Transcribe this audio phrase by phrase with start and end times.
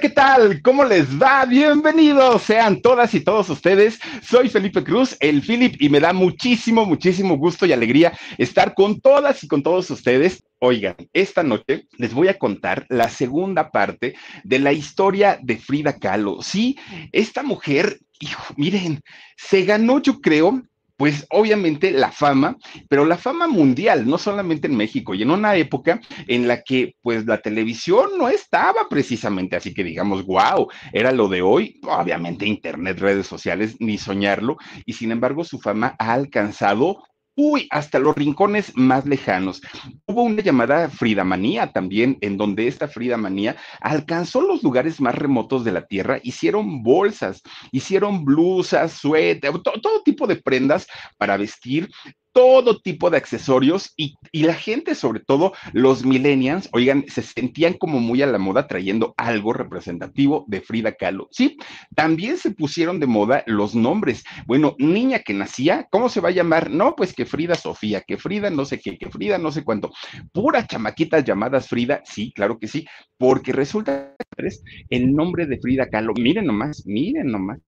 [0.00, 0.60] ¿qué tal?
[0.60, 1.46] ¿Cómo les va?
[1.46, 3.98] Bienvenidos sean todas y todos ustedes.
[4.22, 9.00] Soy Felipe Cruz, el Philip, y me da muchísimo, muchísimo gusto y alegría estar con
[9.00, 10.44] todas y con todos ustedes.
[10.58, 14.14] Oigan, esta noche les voy a contar la segunda parte
[14.44, 16.42] de la historia de Frida Kahlo.
[16.42, 16.76] Sí,
[17.12, 19.00] esta mujer, hijo, miren,
[19.38, 20.62] se ganó, yo creo,
[20.96, 22.56] pues obviamente la fama,
[22.88, 26.96] pero la fama mundial, no solamente en México, y en una época en la que
[27.02, 32.46] pues la televisión no estaba precisamente así que digamos, wow, era lo de hoy, obviamente
[32.46, 37.02] internet, redes sociales, ni soñarlo, y sin embargo su fama ha alcanzado
[37.36, 39.60] uy, hasta los rincones más lejanos.
[40.06, 45.72] Hubo una llamada Fridamanía también, en donde esta Fridamanía alcanzó los lugares más remotos de
[45.72, 50.86] la Tierra, hicieron bolsas, hicieron blusas, suéter, todo tipo de prendas
[51.18, 51.90] para vestir
[52.36, 57.98] todo tipo de accesorios y, la gente, sobre todo los millennials, oigan, se sentían como
[57.98, 61.28] muy a la moda trayendo algo representativo de Frida Kahlo.
[61.30, 61.56] Sí,
[61.94, 64.22] también se pusieron de moda los nombres.
[64.46, 66.70] Bueno, niña que nacía, ¿cómo se va a llamar?
[66.70, 69.90] No, pues que Frida Sofía, que Frida no sé qué, que Frida no sé cuánto.
[70.30, 74.48] Puras chamaquitas llamadas Frida, sí, claro que sí, porque resulta que
[74.90, 76.12] el nombre de Frida Kahlo.
[76.20, 77.60] Miren nomás, miren nomás.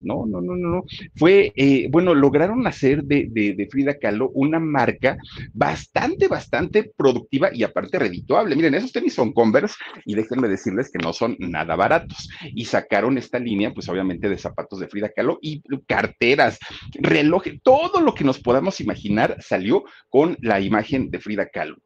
[0.00, 0.84] No, no, no, no, no.
[1.16, 5.18] Fue, eh, bueno, lograron hacer de, de, Frida Kahlo una marca
[5.52, 8.56] bastante, bastante productiva y aparte redituable.
[8.56, 12.30] Miren, esos tenis son Converse y déjenme decirles que no son nada baratos.
[12.54, 16.58] Y sacaron esta línea, pues obviamente de zapatos de Frida Kahlo y carteras,
[16.94, 21.76] relojes, todo lo que nos podamos imaginar salió con la imagen de Frida Kahlo.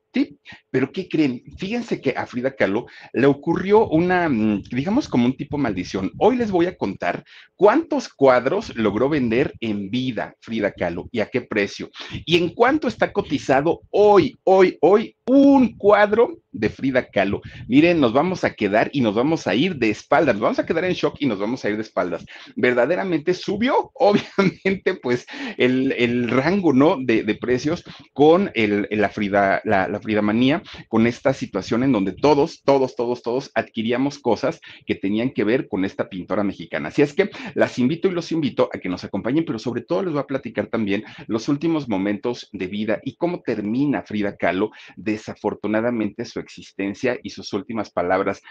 [0.70, 1.43] Pero ¿qué creen?
[1.59, 6.12] Fíjense que a Frida Kahlo le ocurrió una, mm, digamos, como un tipo maldición.
[6.19, 7.25] Hoy les voy a contar
[7.57, 11.91] cuántos cuadros logró vender en vida Frida Kahlo y a qué precio.
[12.25, 17.43] Y en cuánto está cotizado hoy, hoy, hoy, un cuadro de Frida Kahlo.
[17.69, 20.67] Miren, nos vamos a quedar y nos vamos a ir de espaldas, nos vamos a
[20.67, 22.25] quedar en shock y nos vamos a ir de espaldas.
[22.57, 25.27] Verdaderamente subió, obviamente, pues
[25.59, 26.97] el, rango, ¿no?
[26.99, 32.13] De, precios con el, la Frida, la, la Frida Manía, con esta situación en donde
[32.13, 36.89] todos, todos, todos, todos adquiríamos cosas que tenían que ver con esta pintora mexicana.
[36.89, 40.03] Así es que las invito y los invito a que nos acompañen, pero sobre todo
[40.03, 44.70] les voy a platicar también los últimos momentos de vida y cómo termina Frida Kahlo.
[44.97, 48.43] Desafortunadamente su existencia y sus últimas palabras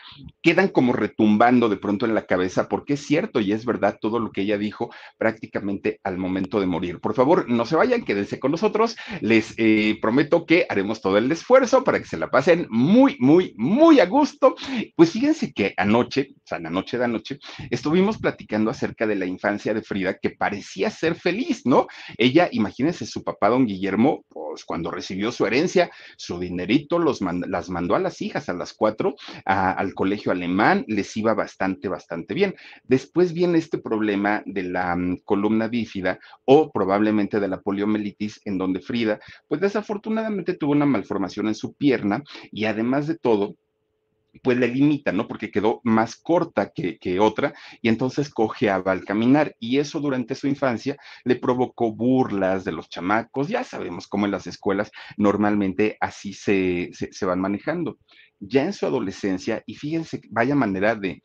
[0.41, 4.19] quedan como retumbando de pronto en la cabeza, porque es cierto y es verdad todo
[4.19, 6.99] lo que ella dijo prácticamente al momento de morir.
[6.99, 8.95] Por favor, no se vayan, quédense con nosotros.
[9.21, 13.53] Les eh, prometo que haremos todo el esfuerzo para que se la pasen muy, muy,
[13.57, 14.55] muy a gusto.
[14.95, 17.39] Pues fíjense que anoche, o sea, la noche de anoche,
[17.69, 21.87] estuvimos platicando acerca de la infancia de Frida, que parecía ser feliz, ¿no?
[22.17, 27.69] Ella, imagínense, su papá, don Guillermo, pues cuando recibió su herencia, su dinerito, los las
[27.69, 32.55] mandó a las hijas, a las cuatro, al colegio alemán, les iba bastante, bastante bien.
[32.83, 38.57] Después viene este problema de la mm, columna bífida o probablemente de la poliomielitis, en
[38.57, 43.55] donde Frida, pues desafortunadamente tuvo una malformación en su pierna y además de todo,
[44.41, 45.27] pues le limita, ¿no?
[45.27, 50.35] Porque quedó más corta que, que, otra y entonces cojeaba al caminar y eso durante
[50.35, 55.97] su infancia le provocó burlas de los chamacos, ya sabemos cómo en las escuelas normalmente
[55.99, 57.97] así se, se, van manejando.
[58.39, 61.21] Ya en su adolescencia, y fíjense, vaya manera de,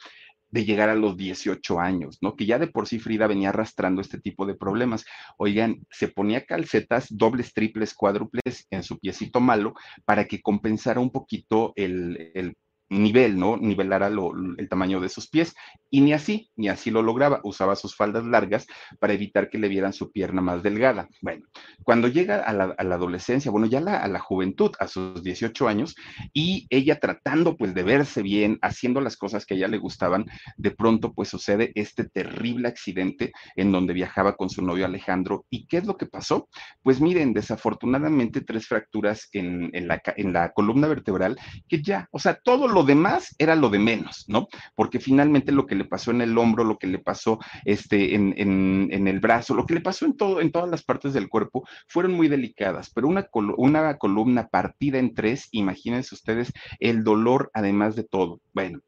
[0.51, 2.37] de llegar a los 18 años, ¿no?
[2.37, 5.05] Que ya de por sí Frida venía arrastrando este tipo de problemas.
[5.37, 11.11] Oigan, se ponía calcetas dobles, triples, cuádruples en su piecito malo para que compensara un
[11.11, 12.55] poquito el
[12.91, 13.57] nivel, ¿no?
[13.57, 15.55] Nivelara el tamaño de sus pies.
[15.91, 17.41] Y ni así, ni así lo lograba.
[17.45, 18.67] Usaba sus faldas largas
[18.99, 21.09] para evitar que le vieran su pierna más delgada.
[21.23, 21.47] Bueno,
[21.83, 25.95] cuando llega a la, adolescencia, bueno, ya a la juventud, a sus 18 años,
[26.33, 30.27] y ella tratando pues de verse bien, haciendo las cosas que a ella le gustaban,
[30.57, 35.47] de pronto pues sucede este terrible accidente en donde viajaba con su novio Alejandro.
[35.51, 36.49] ¿Y qué es lo que pasó?
[36.83, 41.39] Pues miren, desafortunadamente tres fracturas en, la, en la columna vertebral
[41.69, 44.47] que ya, o sea, todo lo lo demás era lo de menos, ¿no?
[44.77, 48.35] Porque finalmente lo que le pasó en el hombro, lo que le pasó este, en,
[48.39, 51.67] en, el brazo, lo que le pasó en, todo, en todas las partes del cuerpo,
[51.89, 57.97] fueron muy delicadas, pero una, una columna partida en tres, imagínense ustedes el dolor además
[57.97, 58.41] de todo.
[58.53, 58.81] Bueno,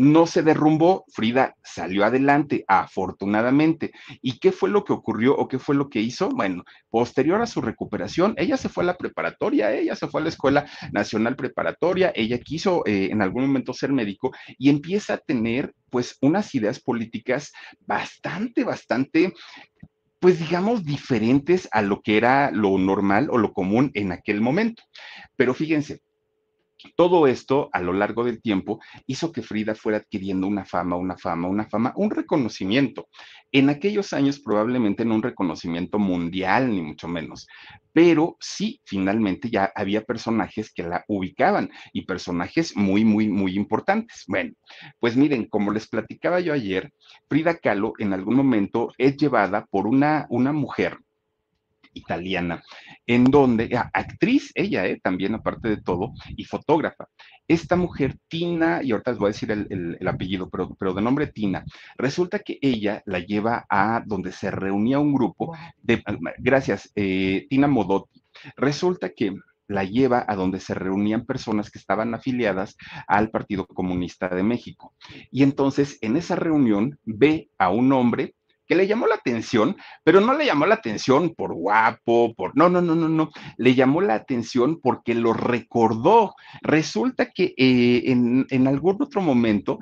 [0.00, 3.92] no se derrumbó, Frida salió adelante, afortunadamente.
[4.22, 6.30] ¿Y qué fue lo que ocurrió o qué fue lo que hizo?
[6.30, 10.24] Bueno, posterior a su recuperación, ella se fue a la preparatoria, ella se fue a
[10.24, 15.18] la Escuela Nacional Preparatoria, ella quiso eh, en algún momento ser médico y empieza a
[15.18, 19.34] tener pues unas ideas políticas bastante, bastante
[20.18, 24.82] pues digamos, diferentes a lo que era lo normal o lo común en aquel momento.
[25.36, 26.00] Pero fíjense,
[26.96, 31.16] todo esto a lo largo del tiempo hizo que Frida fuera adquiriendo una fama, una
[31.16, 33.08] fama, una fama, un reconocimiento.
[33.52, 37.46] En aquellos años probablemente no un reconocimiento mundial, ni mucho menos,
[37.92, 44.24] pero sí, finalmente ya había personajes que la ubicaban y personajes muy, muy, muy importantes.
[44.28, 44.52] Bueno,
[44.98, 46.92] pues miren, como les platicaba yo ayer,
[47.28, 50.98] Frida Kahlo en algún momento es llevada por una, una mujer
[51.92, 52.62] italiana,
[53.06, 57.08] en donde, ah, actriz, ella eh, también aparte de todo, y fotógrafa.
[57.48, 61.26] Esta mujer, Tina, y ahorita les voy a decir el, apellido, pero, pero, de nombre
[61.28, 61.64] Tina,
[61.96, 67.46] resulta que ella la lleva a donde se reunía un grupo de, ah, gracias, eh,
[67.48, 68.22] Tina Modotti.
[68.56, 69.34] Resulta que
[69.70, 72.76] la lleva a donde se reunían personas que estaban afiliadas
[73.06, 74.94] al Partido Comunista de México.
[75.30, 78.34] Y entonces en esa reunión ve a un hombre
[78.70, 82.56] que le llamó la atención, pero no le llamó la atención por guapo, por...
[82.56, 83.32] No, no, no, no, no.
[83.56, 86.36] Le llamó la atención porque lo recordó.
[86.62, 89.80] Resulta que eh, en, en algún otro momento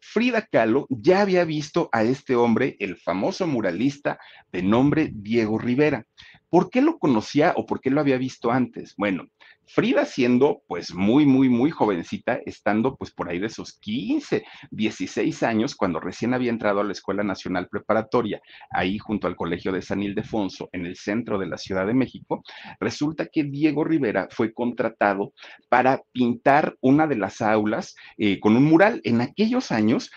[0.00, 4.18] Frida Kahlo ya había visto a este hombre, el famoso muralista
[4.52, 6.04] de nombre Diego Rivera.
[6.50, 8.92] ¿Por qué lo conocía o por qué lo había visto antes?
[8.98, 9.28] Bueno,
[9.72, 15.42] Frida siendo pues muy, muy, muy jovencita, estando pues por ahí de sus 15, 16
[15.44, 18.40] años, cuando recién había entrado a la Escuela Nacional Preparatoria,
[18.70, 22.42] ahí junto al Colegio de San Ildefonso, en el centro de la Ciudad de México,
[22.80, 25.34] resulta que Diego Rivera fue contratado
[25.68, 29.00] para pintar una de las aulas eh, con un mural.
[29.04, 30.10] En aquellos años,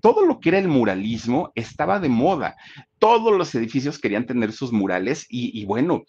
[0.00, 2.54] todo lo que era el muralismo estaba de moda.
[3.00, 6.04] Todos los edificios querían tener sus murales y, y bueno,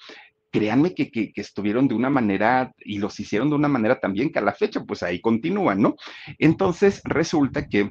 [0.54, 4.44] créanme que, estuvieron de una manera y los hicieron de una manera también que a
[4.44, 5.96] la fecha, pues ahí continúan, ¿no?
[6.38, 7.90] Entonces resulta que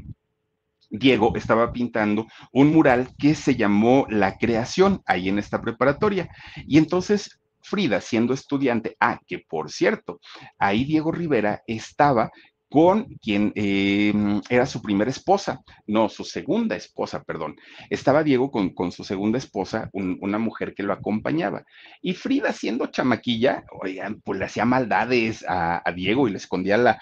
[0.88, 6.28] Diego estaba pintando un mural que se llamó La Creación, ahí en esta preparatoria.
[6.68, 10.20] Y entonces Frida, siendo estudiante, ah, que por cierto,
[10.58, 12.30] ahí Diego Rivera estaba
[12.72, 14.14] con quien eh,
[14.48, 17.54] era su primera esposa, no, su segunda esposa, perdón.
[17.90, 21.66] Estaba Diego con, con su segunda esposa, una mujer que lo acompañaba.
[22.00, 26.98] Y Frida, siendo chamaquilla, oigan, pues le hacía maldades a, Diego y le escondía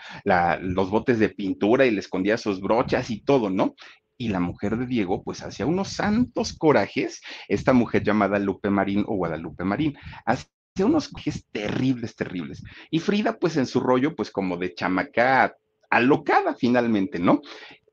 [0.61, 3.77] los botes de pintura y le escondía sus brochas y todo, ¿no?
[4.19, 9.03] y la mujer de Diego, pues hacía unos santos corajes, esta mujer llamada Lupe Marín
[9.07, 9.97] o Guadalupe Marín,
[10.27, 10.51] hacía
[10.85, 12.63] unos corajes terribles, terribles.
[12.91, 15.57] Y Frida, pues en su rollo, pues como de chamaca
[15.91, 17.43] alocada finalmente, ¿no?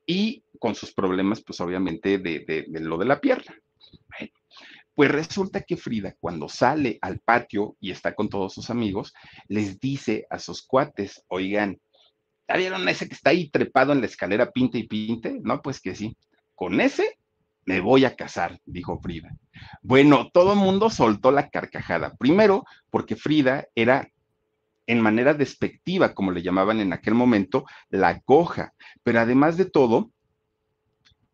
[0.06, 3.56] Y con sus problemas, pues obviamente de, lo de la pierna.
[4.94, 9.14] pues resulta que Frida, cuando sale al patio y está con todos sus amigos,
[9.48, 11.80] les dice a sus cuates, oigan,
[12.48, 15.40] ¿ya vieron ese que está ahí trepado en la escalera, pinte y pinte?
[15.44, 16.18] No, pues que sí.
[16.56, 17.18] Con ese
[17.66, 19.36] me voy a casar, dijo Frida.
[19.82, 22.16] Bueno, todo el mundo soltó la carcajada.
[22.16, 24.10] Primero, porque Frida era
[24.88, 28.74] en manera despectiva, como le llamaban en aquel momento, la coja.
[29.04, 30.12] Pero además de todo,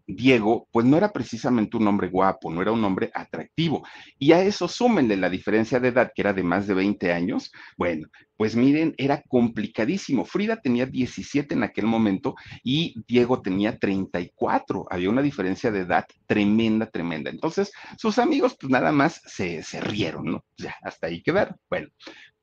[0.05, 3.85] Diego, pues no era precisamente un hombre guapo, no era un hombre atractivo.
[4.19, 7.51] Y a eso súmenle la diferencia de edad, que era de más de 20 años.
[7.77, 10.25] Bueno, pues miren, era complicadísimo.
[10.25, 14.85] Frida tenía 17 en aquel momento y Diego tenía 34.
[14.89, 17.29] Había una diferencia de edad tremenda, tremenda.
[17.29, 20.43] Entonces, sus amigos, pues nada más se, se rieron, ¿no?
[20.57, 21.55] Ya, hasta ahí quedaron.
[21.69, 21.87] Bueno,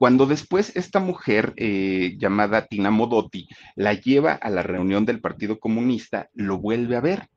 [0.01, 5.61] cuando después esta mujer eh, llamada Tina Modotti la lleva a la reunión del Partido
[5.61, 7.29] Comunista, lo vuelve a ver.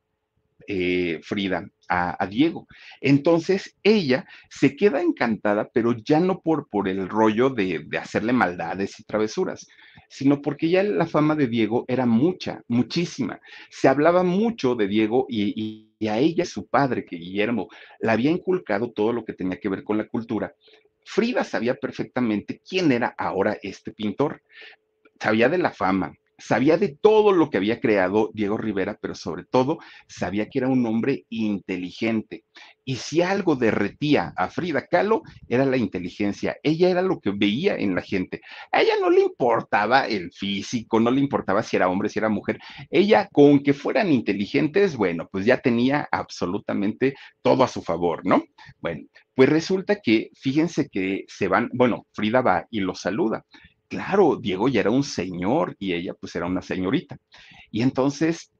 [0.65, 2.65] Eh, Frida a, Diego.
[3.01, 8.97] Entonces ella se queda encantada, pero ya no por, por el rollo de, hacerle maldades
[8.97, 9.67] y travesuras,
[10.07, 13.41] sino porque ya la fama de Diego era mucha, muchísima.
[13.69, 17.67] Se hablaba mucho de Diego y, y a ella, su padre, que Guillermo,
[17.99, 20.55] le había inculcado todo lo que tenía que ver con la cultura.
[21.05, 24.41] Frida sabía perfectamente quién era ahora este pintor.
[25.19, 29.43] Sabía de la fama, sabía de todo lo que había creado Diego Rivera, pero sobre
[29.45, 32.43] todo sabía que era un hombre inteligente.
[32.85, 36.57] Y si algo derretía a Frida Kahlo, era la inteligencia.
[36.63, 38.41] Ella era lo que veía en la gente.
[38.71, 42.29] A ella no le importaba el físico, no le importaba si era hombre, si era
[42.29, 42.59] mujer.
[42.89, 48.43] Ella, con que fueran inteligentes, bueno, pues ya tenía absolutamente todo a su favor, ¿no?
[48.79, 53.45] Bueno, pues resulta que, fíjense que se van, bueno, Frida va y lo saluda
[53.93, 57.17] claro, Diego ya era un señor y ella pues era una señorita.
[57.69, 58.51] Y entonces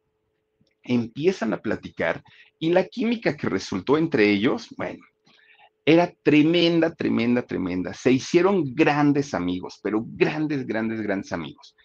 [0.84, 2.24] empiezan a platicar
[2.60, 5.04] y la química que resultó entre ellos, bueno,
[5.86, 7.94] era tremenda, tremenda, tremenda.
[7.96, 11.76] Se hicieron grandes amigos, pero grandes, grandes, grandes amigos.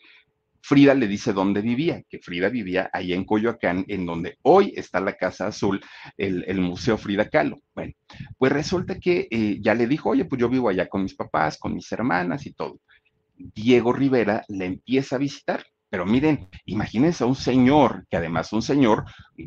[0.60, 5.00] Frida le dice dónde vivía, que Frida vivía ahí en Coyoacán, en donde hoy está
[5.00, 5.80] la Casa Azul,
[6.18, 7.60] el, Museo Frida Kahlo.
[7.74, 7.94] Bueno,
[8.36, 11.56] pues resulta que eh, ya le dijo, oye, pues yo vivo allá con mis papás,
[11.56, 12.80] con mis hermanas y todo
[13.38, 15.64] Diego Rivera le empieza a visitar.
[15.90, 19.04] Pero miren, imagínense a un señor, que además un señor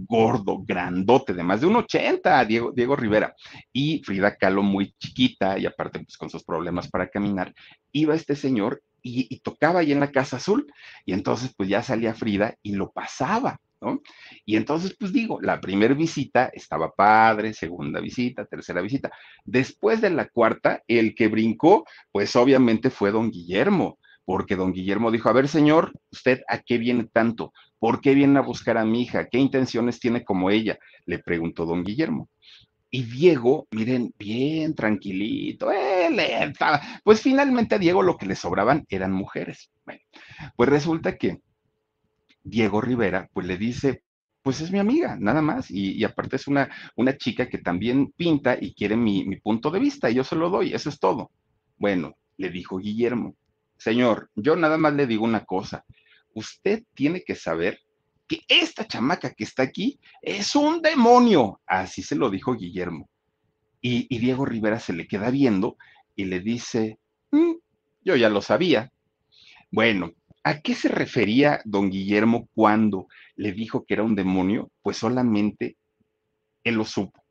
[0.07, 3.35] gordo, grandote, de más de un 80, Diego, Diego Rivera,
[3.71, 7.53] y Frida Kahlo muy chiquita, y aparte pues con sus problemas para caminar,
[7.91, 10.65] iba este señor y, y tocaba ahí en la Casa Azul,
[11.05, 13.59] y entonces pues ya salía Frida y lo pasaba.
[13.81, 13.99] ¿No?
[14.45, 19.11] Y entonces, pues digo, la primera visita estaba padre, segunda visita, tercera visita.
[19.43, 25.09] Después de la cuarta, el que brincó, pues obviamente fue don Guillermo, porque don Guillermo
[25.09, 27.53] dijo, a ver, señor, ¿usted a qué viene tanto?
[27.79, 29.27] ¿Por qué viene a buscar a mi hija?
[29.27, 30.77] ¿Qué intenciones tiene como ella?
[31.05, 32.29] Le preguntó don Guillermo.
[32.91, 36.81] Y Diego, miren, bien tranquilito, estaba.
[37.03, 39.71] Pues finalmente a Diego lo que le sobraban eran mujeres.
[39.85, 40.01] Bueno,
[40.57, 41.39] pues resulta que
[42.43, 44.03] Diego Rivera, pues le dice,
[44.41, 45.69] pues es mi amiga, nada más.
[45.69, 49.79] Y, aparte es una, una, chica que también pinta y quiere mi, mi punto de
[49.79, 51.31] vista, y yo se lo doy, eso es todo.
[51.77, 53.35] Bueno, le dijo Guillermo,
[53.77, 55.83] Señor, yo nada más le digo una cosa.
[56.33, 57.79] Usted tiene que saber
[58.27, 61.59] que esta chamaca que está aquí es un demonio.
[61.65, 63.09] Así se lo dijo Guillermo.
[63.81, 65.77] Y, y Diego Rivera se le queda viendo
[66.15, 66.99] y le dice,
[67.31, 67.53] mm,
[68.05, 68.91] yo ya lo sabía.
[69.71, 74.71] Bueno, ¿a qué se refería don Guillermo cuando le dijo que era un demonio?
[74.81, 75.77] Pues solamente
[76.63, 77.21] él lo supo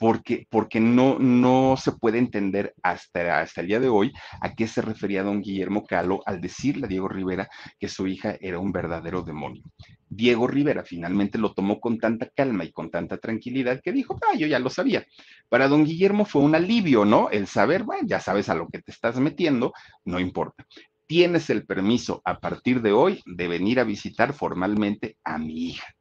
[0.00, 4.66] porque, porque no, no se puede entender hasta, hasta el día de hoy a qué
[4.66, 8.72] se refería don Guillermo Calo al decirle a Diego Rivera que su hija era un
[8.72, 9.62] verdadero demonio.
[10.08, 14.34] Diego Rivera finalmente lo tomó con tanta calma y con tanta tranquilidad que dijo, ah,
[14.38, 15.04] yo ya lo sabía.
[15.50, 17.28] Para don Guillermo fue un alivio, ¿no?
[17.28, 19.74] El saber, bueno, ya sabes a lo que te estás metiendo,
[20.06, 20.66] no importa
[21.10, 25.92] tienes el permiso a partir de hoy de venir a visitar formalmente a mi hija.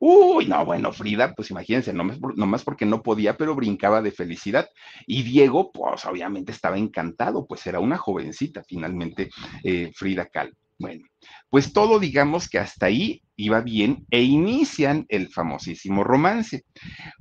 [0.00, 4.68] Uy, no, bueno, Frida, pues imagínense, nomás, nomás porque no podía, pero brincaba de felicidad.
[5.06, 9.30] Y Diego, pues obviamente estaba encantado, pues era una jovencita finalmente,
[9.62, 10.56] eh, Frida Kahlo.
[10.78, 11.06] Bueno,
[11.48, 16.64] pues todo digamos que hasta ahí iba bien e inician el famosísimo romance.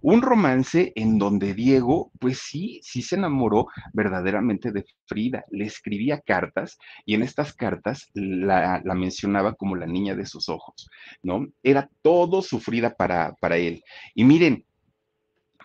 [0.01, 5.45] Un romance en donde Diego, pues sí, sí se enamoró verdaderamente de Frida.
[5.51, 10.49] Le escribía cartas y en estas cartas la, la mencionaba como la niña de sus
[10.49, 10.89] ojos,
[11.23, 11.47] ¿no?
[11.63, 13.83] Era todo sufrida para, para él.
[14.15, 14.65] Y miren,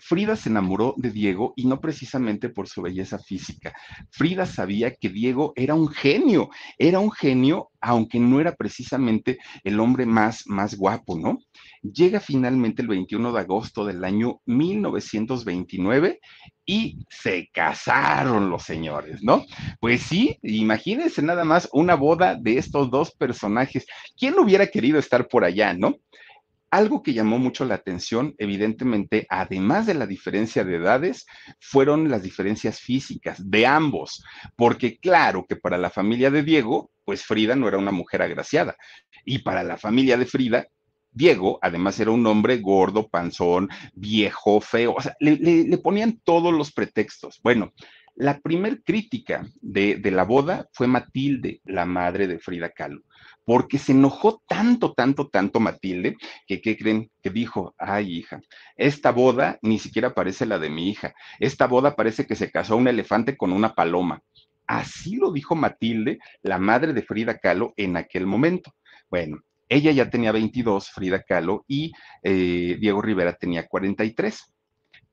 [0.01, 3.73] Frida se enamoró de Diego y no precisamente por su belleza física.
[4.11, 9.79] Frida sabía que Diego era un genio, era un genio, aunque no era precisamente el
[9.81, 11.39] hombre más, más guapo, ¿no?
[11.83, 16.21] Llega finalmente el 21 de agosto del año 1929
[16.67, 19.45] y se casaron los señores, ¿no?
[19.81, 23.87] Pues sí, imagínense nada más una boda de estos dos personajes.
[24.17, 25.97] ¿Quién hubiera querido estar por allá, no?
[26.71, 31.27] Algo que llamó mucho la atención, evidentemente, además de la diferencia de edades,
[31.59, 34.25] fueron las diferencias físicas de ambos,
[34.55, 38.77] porque claro que para la familia de Diego, pues Frida no era una mujer agraciada,
[39.25, 40.69] y para la familia de Frida,
[41.11, 46.71] Diego, además, era un hombre gordo, panzón, viejo, feo, o sea, le, ponían todos los
[46.73, 47.41] pretextos.
[47.43, 47.73] Bueno,
[48.15, 53.03] la primer crítica de, de, la boda fue Matilde, la madre de Frida Kahlo
[53.45, 56.17] porque se enojó tanto, tanto, tanto Matilde,
[56.47, 57.11] que ¿qué creen?
[57.23, 58.41] Que dijo, ay hija,
[58.77, 62.77] esta boda ni siquiera parece la de mi hija, esta boda parece que se casó
[62.77, 64.23] un elefante con una paloma.
[64.67, 68.73] Así lo dijo Matilde, la madre de Frida Kahlo, en aquel momento.
[69.09, 71.93] Bueno, ella ya tenía 22, Frida Kahlo, y
[72.23, 74.53] eh, Diego Rivera tenía 43.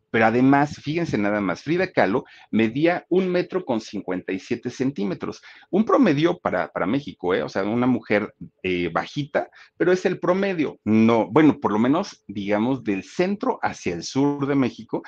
[0.09, 6.39] Pero además, fíjense nada más, Frida Kahlo medía un metro con 57 centímetros, un promedio
[6.39, 7.43] para, para México, ¿eh?
[7.43, 8.33] o sea, una mujer
[8.63, 13.93] eh, bajita, pero es el promedio, no, bueno, por lo menos, digamos, del centro hacia
[13.93, 15.03] el sur de México,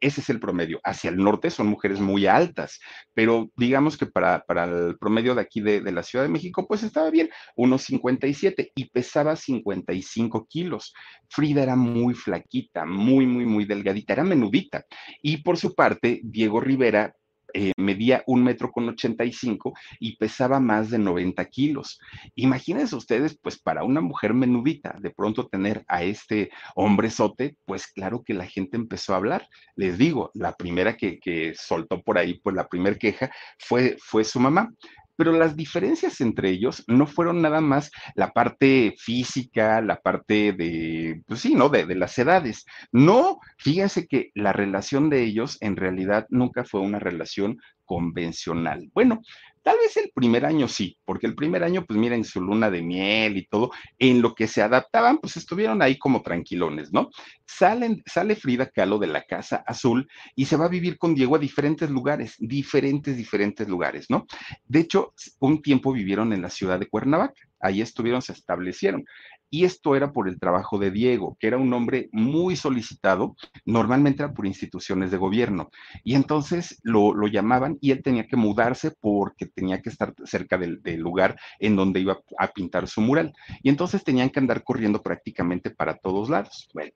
[0.00, 0.80] ese es el promedio.
[0.84, 2.78] Hacia el norte son mujeres muy altas,
[3.14, 6.66] pero digamos que para, para el promedio de aquí de, de la Ciudad de México,
[6.68, 10.92] pues estaba bien, unos 57 y pesaba 55 kilos.
[11.28, 14.84] Frida era muy flaquita, muy, muy, muy delgadita, era menudita
[15.22, 17.14] y por su parte, Diego Rivera
[17.56, 22.00] eh, medía un metro con 85 y pesaba más de 90 kilos.
[22.34, 28.24] Imagínense ustedes, pues para una mujer menudita, de pronto tener a este hombrezote, pues claro
[28.24, 29.48] que la gente empezó a hablar.
[29.76, 34.24] Les digo, la primera que, que soltó por ahí, pues la primera queja fue, fue
[34.24, 34.72] su mamá
[35.16, 41.22] pero las diferencias entre ellos no fueron nada más la parte física, la parte de,
[41.26, 41.68] pues sí, ¿no?
[41.68, 42.64] De, las edades.
[42.92, 48.90] No, fíjense que la relación de ellos en realidad nunca fue una relación convencional.
[48.92, 49.20] Bueno,
[49.64, 52.82] Tal vez el primer año sí, porque el primer año, pues miren su luna de
[52.82, 57.08] miel y todo, en lo que se adaptaban, pues estuvieron ahí como tranquilones, ¿no?
[57.46, 60.06] Salen, sale Frida Kahlo de la Casa Azul
[60.36, 64.26] y se va a vivir con Diego a diferentes lugares, diferentes, diferentes lugares, ¿no?
[64.66, 69.06] De hecho, un tiempo vivieron en la ciudad de Cuernavaca, ahí estuvieron, se establecieron.
[69.54, 74.24] Y esto era por el trabajo de Diego, que era un hombre muy solicitado, normalmente
[74.24, 75.70] era por instituciones de gobierno.
[76.02, 80.82] Y entonces lo, llamaban y él tenía que mudarse porque tenía que estar cerca del,
[80.82, 83.32] del, lugar en donde iba a pintar su mural.
[83.62, 86.68] Y entonces tenían que andar corriendo prácticamente para todos lados.
[86.74, 86.90] Bueno,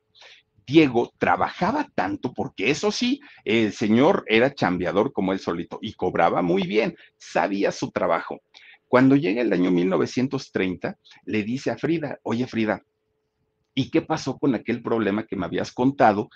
[0.67, 6.43] Diego trabajaba tanto porque eso sí, el señor era chambeador como él solito y cobraba
[6.43, 8.41] muy bien, sabía su trabajo.
[8.89, 12.83] Cuando llega el año 1930, le dice a Frida, oye Frida,
[13.75, 16.31] ¿y qué pasó con aquel problema que me habías contado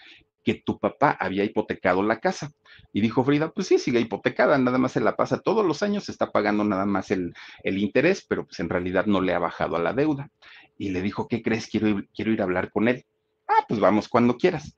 [0.45, 2.51] que tu papá había hipotecado la casa.
[2.93, 6.09] Y dijo Frida, pues sí, sigue hipotecada, nada más se la pasa todos los años,
[6.09, 7.33] está pagando nada más el,
[7.63, 10.31] el, interés, pero pues en realidad no le ha bajado a la deuda.
[10.79, 11.69] Y le dijo, ¿qué crees?
[11.69, 13.05] Quiero quiero ir a hablar con él.
[13.47, 14.77] Ah, pues vamos cuando quieras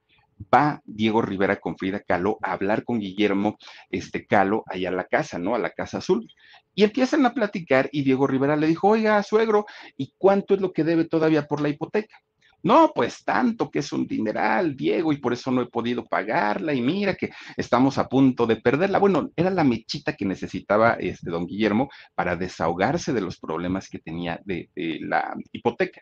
[0.53, 3.57] va Diego Rivera con Frida Kahlo a hablar con Guillermo
[3.91, 5.55] este, Kahlo allá a la casa, ¿no?
[5.55, 6.29] A la Casa Azul.
[6.75, 10.73] Y empiezan a platicar y Diego Rivera le dijo, oiga, suegro, ¿y cuánto es lo
[10.73, 12.17] que debe todavía por la hipoteca?
[12.65, 16.73] No, pues tanto que es un dineral, Diego, y por eso no he podido pagarla,
[16.73, 18.99] y mira que estamos a punto de perderla.
[18.99, 23.99] Bueno, era la mechita que necesitaba este don Guillermo para desahogarse de los problemas que
[23.99, 26.01] tenía de, de la hipoteca.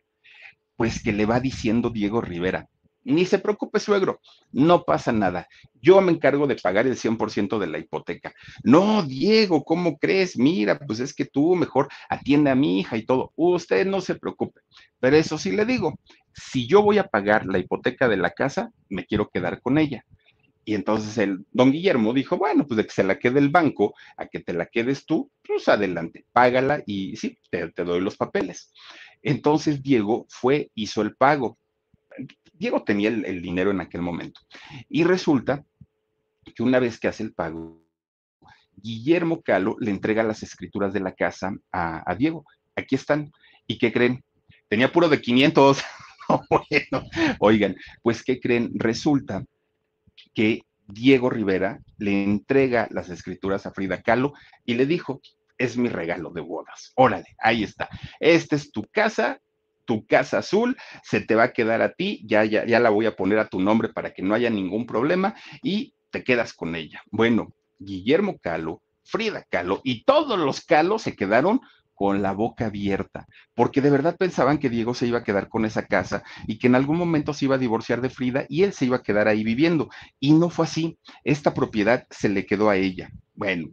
[0.76, 2.68] Pues que le va diciendo Diego Rivera,
[3.04, 4.20] ni se preocupe, suegro,
[4.52, 5.48] no pasa nada.
[5.80, 8.32] Yo me encargo de pagar el 100% de la hipoteca.
[8.62, 10.38] No, Diego, ¿cómo crees?
[10.38, 13.32] Mira, pues es que tú mejor atiende a mi hija y todo.
[13.36, 14.60] Usted no se preocupe.
[15.00, 15.98] Pero eso sí le digo,
[16.32, 20.04] si yo voy a pagar la hipoteca de la casa, me quiero quedar con ella.
[20.64, 23.94] Y entonces el don Guillermo dijo, bueno, pues de que se la quede el banco
[24.16, 28.16] a que te la quedes tú, pues adelante, págala y sí, te, te doy los
[28.16, 28.72] papeles.
[29.22, 31.58] Entonces Diego fue, hizo el pago
[32.62, 34.40] Diego tenía el, dinero en aquel momento.
[34.88, 35.64] Y resulta
[36.54, 37.82] que una vez que hace el pago,
[38.76, 42.44] Guillermo Calo le entrega las escrituras de la casa a, Diego.
[42.76, 43.32] Aquí están.
[43.66, 44.22] ¿Y qué creen?
[44.68, 45.82] Tenía puro de 500.
[46.50, 47.04] bueno,
[47.40, 48.70] oigan, pues ¿qué creen?
[48.74, 49.44] Resulta
[50.32, 54.34] que Diego Rivera le entrega las escrituras a Frida Kahlo
[54.64, 55.20] y le dijo,
[55.58, 56.92] es mi regalo de bodas.
[56.94, 57.88] Órale, ahí está.
[58.20, 59.40] Esta es tu casa,
[59.84, 63.06] tu casa azul se te va a quedar a ti, ya, ya, ya la voy
[63.06, 66.74] a poner a tu nombre para que no haya ningún problema y te quedas con
[66.74, 67.02] ella.
[67.10, 71.60] Bueno, Guillermo Calo, Frida Calo y todos los Calos se quedaron
[71.94, 75.64] con la boca abierta, porque de verdad pensaban que Diego se iba a quedar con
[75.64, 78.72] esa casa y que en algún momento se iba a divorciar de Frida y él
[78.72, 79.88] se iba a quedar ahí viviendo.
[80.18, 83.10] Y no fue así, esta propiedad se le quedó a ella.
[83.34, 83.68] Bueno,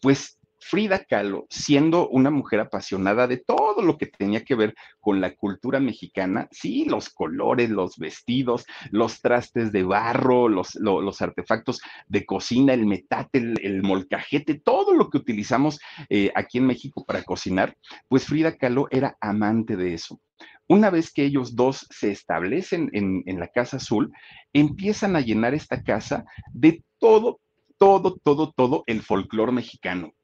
[0.00, 5.20] pues Frida Kahlo, siendo una mujer apasionada de todo lo que tenía que ver con
[5.20, 11.82] la cultura mexicana, sí, los colores, los vestidos, los trastes de barro, los, los artefactos
[12.08, 17.22] de cocina, el metate, el, molcajete, todo lo que utilizamos eh, aquí en México para
[17.24, 17.76] cocinar,
[18.08, 20.18] pues Frida Kahlo era amante de eso.
[20.66, 24.14] Una vez que ellos dos se establecen en, en la Casa Azul,
[24.54, 26.24] empiezan a llenar esta casa
[26.54, 27.38] de todo,
[27.76, 30.14] todo, todo, todo el folclore mexicano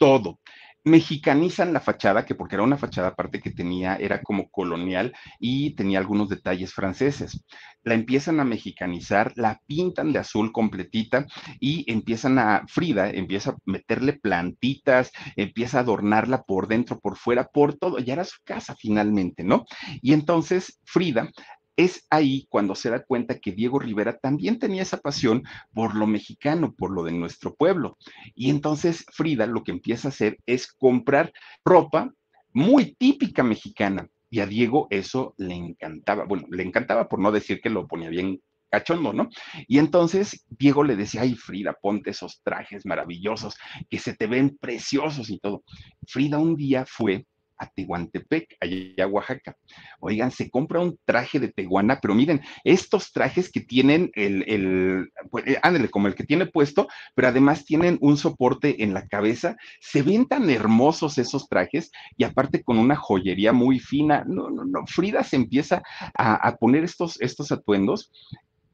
[0.00, 0.40] todo.
[0.82, 5.74] Mexicanizan la fachada, que porque era una fachada aparte que tenía, era como colonial y
[5.74, 7.44] tenía algunos detalles franceses.
[7.82, 11.26] La empiezan a mexicanizar, la pintan de azul completita
[11.60, 17.44] y empiezan a, Frida empieza a meterle plantitas, empieza a adornarla por dentro, por fuera,
[17.48, 17.98] por todo.
[17.98, 19.66] Ya era su casa finalmente, ¿no?
[20.00, 21.30] Y entonces Frida
[21.76, 26.06] es ahí cuando se da cuenta que Diego Rivera también tenía esa pasión por lo
[26.06, 27.96] mexicano, por lo de nuestro pueblo.
[28.34, 31.32] Y entonces Frida lo que empieza a hacer es comprar
[31.64, 32.12] ropa
[32.52, 34.08] muy típica mexicana.
[34.28, 36.24] Y a Diego eso le encantaba.
[36.24, 39.28] Bueno, le encantaba por no decir que lo ponía bien cachondo, ¿no?
[39.66, 43.56] Y entonces Diego le decía, ay Frida, ponte esos trajes maravillosos,
[43.88, 45.64] que se te ven preciosos y todo.
[46.06, 47.26] Frida un día fue
[47.60, 49.56] a Tehuantepec, allá Oaxaca.
[50.00, 55.12] Oigan, se compra un traje de tehuana, pero miren, estos trajes que tienen el, el
[55.30, 59.06] pues, eh, ándale, como el que tiene puesto, pero además tienen un soporte en la
[59.06, 64.24] cabeza, se ven tan hermosos esos trajes y aparte con una joyería muy fina.
[64.26, 65.82] No, no, no, Frida se empieza
[66.16, 68.10] a, a poner estos, estos atuendos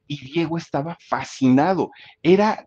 [0.07, 1.90] y Diego estaba fascinado.
[2.22, 2.66] Era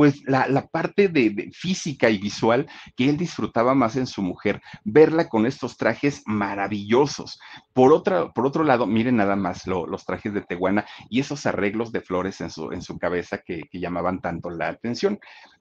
[0.00, 5.28] pues la, parte de, física y visual que él disfrutaba más en su mujer, verla
[5.28, 7.38] con estos trajes maravillosos.
[7.74, 11.92] Por, otra, por otro lado, miren nada más los trajes de Tehuana y esos arreglos
[11.92, 15.20] de flores en su, en su cabeza que, llamaban tanto la atención.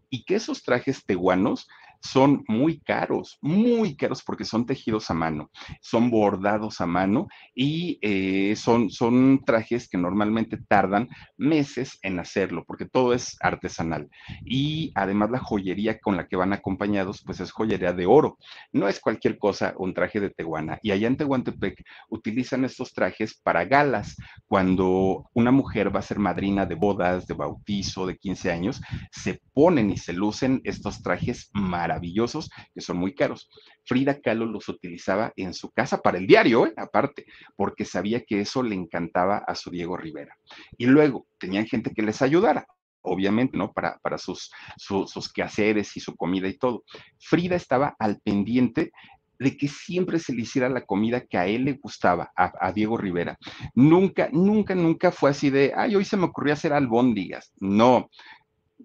[0.09, 1.67] y que esos trajes tehuanos
[2.01, 7.99] son muy caros, muy caros porque son tejidos a mano, son bordados a mano y
[8.01, 14.09] eh, son, son trajes que normalmente tardan meses en hacerlo porque todo es artesanal.
[14.45, 18.37] Y además la joyería con la que van acompañados pues es joyería de oro.
[18.71, 20.79] No es cualquier cosa un traje de tehuana.
[20.81, 24.15] Y allá en Tehuantepec utilizan estos trajes para galas.
[24.47, 28.81] Cuando una mujer va a ser madrina de bodas, de bautizo, de 15 años,
[29.11, 33.49] se ponen y se lucen estos trajes maravillosos maravillosos que son muy caros.
[33.85, 36.73] Frida Kahlo los utilizaba en su casa para el diario, ¿eh?
[36.77, 37.25] aparte,
[37.55, 40.35] porque sabía que eso le encantaba a su Diego Rivera.
[40.77, 42.67] Y luego tenían gente que les ayudara,
[43.01, 43.71] obviamente, ¿no?
[43.73, 46.83] Para, para sus, sus quehaceres y su comida y todo.
[47.19, 48.91] Frida estaba al pendiente
[49.39, 52.73] de que siempre se le hiciera la comida que a él le gustaba, a, a,
[52.73, 53.37] Diego Rivera.
[53.73, 57.53] Nunca, nunca, nunca fue así de, ay, hoy se me ocurrió hacer albóndigas.
[57.61, 58.09] No,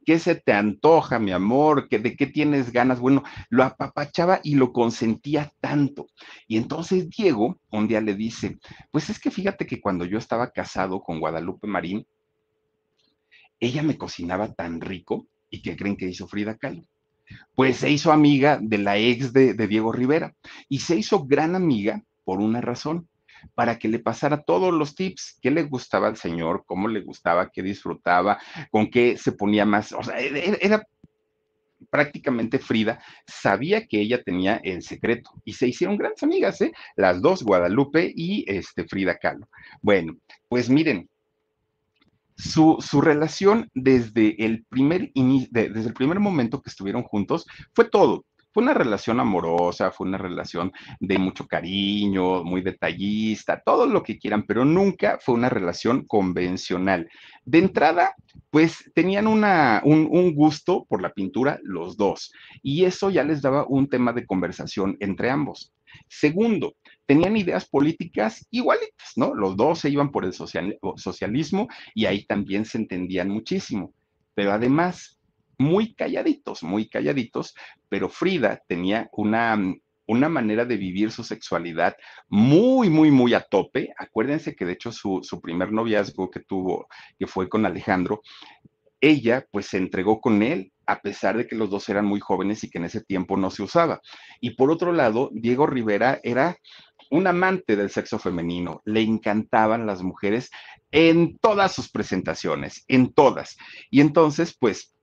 [0.05, 1.89] ¿Qué se te antoja, mi amor?
[1.89, 3.01] ¿De qué tienes ganas?
[3.01, 6.07] Bueno, lo apapachaba y lo consentía tanto.
[6.47, 8.59] Y entonces Diego un día le dice,
[8.91, 12.07] pues es que fíjate que cuando yo estaba casado con Guadalupe Marín,
[13.61, 16.83] ella me cocinaba tan rico y que creen que hizo Frida Kahlo.
[17.55, 20.35] Pues se hizo amiga de la ex de, de Diego Rivera
[20.69, 23.09] y se hizo gran amiga por una razón
[23.55, 27.51] para que le pasara todos los tips, qué le gustaba al señor, cómo le gustaba,
[27.51, 28.39] qué disfrutaba,
[28.71, 30.87] con qué se ponía más, o sea, e-, e-, era,
[31.91, 36.73] prácticamente Frida sabía que ella tenía el secreto y se hicieron grandes amigas, ¿eh?
[36.97, 39.49] Las dos, Guadalupe y este, Frida Kahlo.
[39.81, 40.17] Bueno,
[40.49, 41.09] pues miren,
[42.37, 48.25] su, su, relación desde el, primer desde el primer momento que estuvieron juntos fue todo.
[48.55, 54.17] Fue una relación amorosa, fue una relación de mucho cariño, muy detallista, todo lo que
[54.17, 57.11] quieran, pero nunca fue una relación convencional.
[57.45, 58.15] De entrada,
[58.51, 63.89] pues tenían un, gusto por la pintura los dos, y eso ya les daba un
[63.89, 65.73] tema de conversación entre ambos.
[66.07, 69.35] Segundo, tenían ideas políticas igualitas, ¿no?
[69.35, 73.93] Los dos se iban por el social, socialismo y ahí también se entendían muchísimo.
[74.35, 75.19] Pero además,
[75.59, 77.55] muy calladitos, muy calladitos,
[77.89, 79.59] pero Frida tenía una,
[80.07, 81.97] una manera de vivir su sexualidad
[82.29, 83.93] muy, muy, muy a tope.
[83.97, 86.87] Acuérdense que de hecho su, su, primer noviazgo que tuvo,
[87.19, 88.23] que fue con Alejandro,
[89.01, 92.65] ella pues se entregó con él a pesar de que los dos eran muy jóvenes
[92.65, 94.01] y que en ese tiempo no se usaba.
[94.41, 96.59] Y por otro lado, Diego Rivera era
[97.11, 100.51] un amante del sexo femenino, le encantaban las mujeres
[100.91, 103.57] en todas sus presentaciones, en todas.
[103.91, 104.94] Y entonces, pues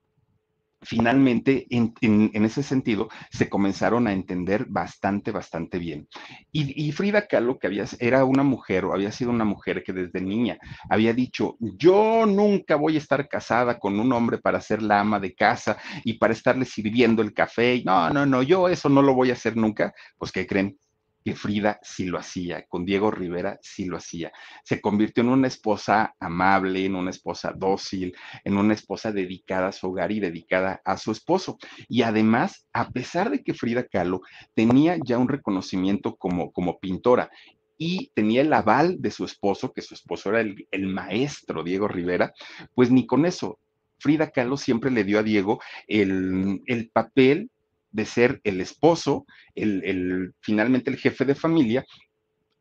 [0.81, 6.07] finalmente, en, en, en, ese sentido, se comenzaron a entender bastante, bastante bien.
[6.51, 10.21] Y, Frida Kahlo, que había, era una mujer, o había sido una mujer que desde
[10.21, 10.57] niña
[10.89, 15.19] había dicho, yo nunca voy a estar casada con un hombre para ser la ama
[15.19, 17.81] de casa y para estarle sirviendo el café.
[17.85, 19.93] No, no, no, yo eso no lo voy a hacer nunca.
[20.17, 20.77] Pues, ¿qué creen?
[21.23, 24.31] Que Frida sí lo hacía, con Diego Rivera sí lo hacía.
[24.63, 29.71] Se convirtió en una esposa amable, en una esposa dócil, en una esposa dedicada a
[29.71, 31.57] su hogar y dedicada a su esposo.
[31.87, 34.21] Y además, a pesar de que Frida Kahlo
[34.53, 37.29] tenía ya un reconocimiento como, como pintora
[37.77, 41.87] y tenía el aval de su esposo, que su esposo era el, el maestro Diego
[41.87, 42.33] Rivera,
[42.75, 43.59] pues ni con eso.
[43.97, 47.51] Frida Kahlo siempre le dio a Diego el, el papel
[47.91, 49.25] de ser el esposo,
[49.55, 51.85] el, el, finalmente el jefe de familia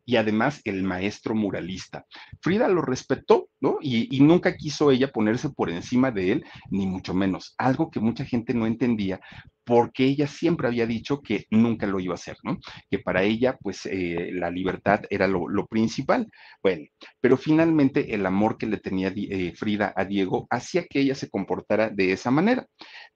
[0.05, 2.05] y además el maestro muralista.
[2.41, 3.79] Frida lo respetó, ¿no?
[3.81, 8.01] Y, y, nunca quiso ella ponerse por encima de él, ni mucho menos, algo que
[8.01, 9.21] mucha gente no entendía
[9.71, 12.59] porque ella siempre había dicho que nunca lo iba a hacer, ¿no?
[12.91, 16.29] Que para ella, pues, eh, la libertad era lo, principal.
[16.61, 16.87] Bueno,
[17.21, 21.31] pero finalmente el amor que le tenía eh, Frida a Diego hacía que ella se
[21.31, 22.67] comportara de esa manera.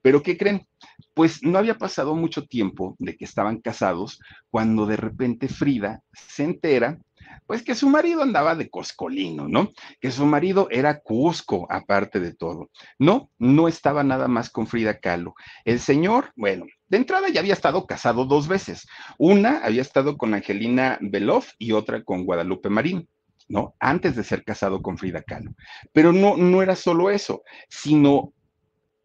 [0.01, 0.65] Pero, ¿qué creen?
[1.13, 6.45] Pues no había pasado mucho tiempo de que estaban casados cuando de repente Frida se
[6.45, 6.97] entera
[7.45, 9.71] pues que su marido andaba de coscolino, ¿no?
[9.99, 12.69] Que su marido era Cusco, aparte de todo.
[12.99, 15.35] No, no estaba nada más con Frida Kahlo.
[15.63, 18.87] El señor, bueno, de entrada ya había estado casado dos veces.
[19.17, 23.07] Una había estado con Angelina Beloff y otra con Guadalupe Marín.
[23.47, 23.75] ¿no?
[23.79, 25.51] Antes de ser casado con Frida Kahlo.
[25.93, 28.33] Pero no, no era solo eso, sino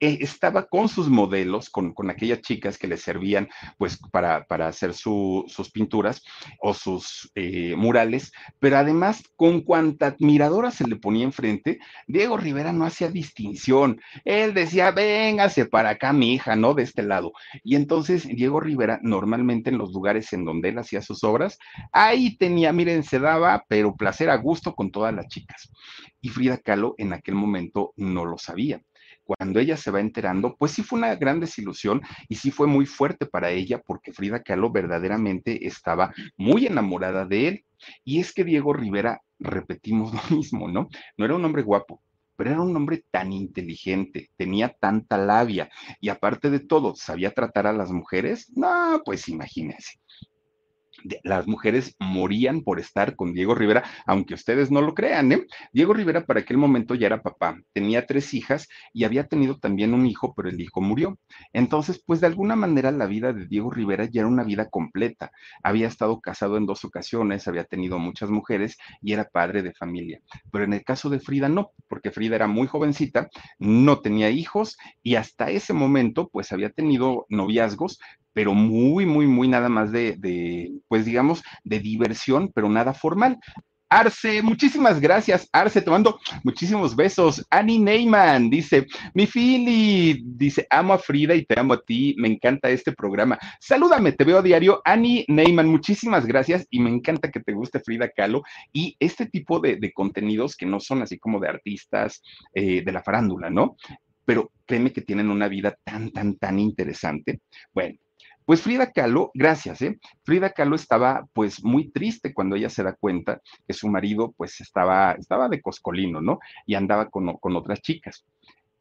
[0.01, 4.95] estaba con sus modelos, con, con, aquellas chicas que le servían pues para, para hacer
[4.95, 6.23] su, sus pinturas
[6.61, 12.73] o sus eh, murales, pero además con cuanta admiradora se le ponía enfrente, Diego Rivera
[12.73, 14.01] no hacía distinción.
[14.25, 16.75] Él decía, véngase para acá, mi hija, ¿no?
[16.75, 17.33] De este lado.
[17.63, 21.59] Y entonces Diego Rivera normalmente en los lugares en donde él hacía sus obras,
[21.93, 25.71] ahí tenía, miren, se daba, pero placer a gusto con todas las chicas.
[26.23, 28.81] Y Frida Kahlo en aquel momento no lo sabía
[29.37, 32.85] cuando ella se va enterando, pues sí fue una gran desilusión y sí fue muy
[32.85, 37.65] fuerte para ella porque Frida Kahlo verdaderamente estaba muy enamorada de él.
[38.05, 40.89] Y es que Diego Rivera, repetimos lo mismo, ¿no?
[41.17, 42.03] No era un hombre guapo,
[42.35, 47.69] pero era un hombre tan inteligente, tenía tanta labia y aparte de todo, sabía tratar
[47.69, 48.51] a las mujeres.
[48.57, 50.01] No, pues imagínense
[51.23, 55.47] las mujeres morían por estar con Diego Rivera, aunque ustedes no lo crean, ¿eh?
[55.73, 59.95] Diego Rivera para aquel momento ya era papá, tenía tres hijas y había tenido también
[59.95, 61.19] un hijo, pero el hijo murió.
[61.53, 65.31] Entonces, pues de alguna manera la vida de Diego Rivera ya era una vida completa.
[65.63, 70.21] Había estado casado en dos ocasiones, había tenido muchas mujeres y era padre de familia.
[70.53, 74.77] Pero en el caso de Frida no, porque Frida era muy jovencita, no tenía hijos
[75.03, 77.99] y hasta ese momento pues había tenido noviazgos,
[78.41, 83.39] pero muy, muy, muy nada más de, de, pues digamos, de diversión, pero nada formal.
[83.91, 87.47] Arce, muchísimas gracias, Arce, te mando muchísimos besos.
[87.51, 92.29] Annie Neyman dice, mi Fili, dice, amo a Frida y te amo a ti, me
[92.29, 93.39] encanta este programa.
[93.61, 94.81] Salúdame, te veo a diario.
[94.87, 98.41] Annie Neyman, muchísimas gracias y me encanta que te guste Frida Kahlo
[98.73, 102.23] y este tipo de, contenidos que no son así como de artistas
[102.55, 103.77] eh, de la farándula, ¿no?
[104.25, 107.41] Pero créeme que tienen una vida tan, tan, tan interesante.
[107.75, 107.99] Bueno,
[108.51, 110.01] pues Frida Kahlo, gracias, ¿eh?
[110.25, 114.61] Frida Kahlo estaba pues muy triste cuando ella se da cuenta que su marido pues
[114.61, 116.41] estaba, estaba de coscolino, ¿no?
[116.67, 118.25] Y andaba con, con otras chicas.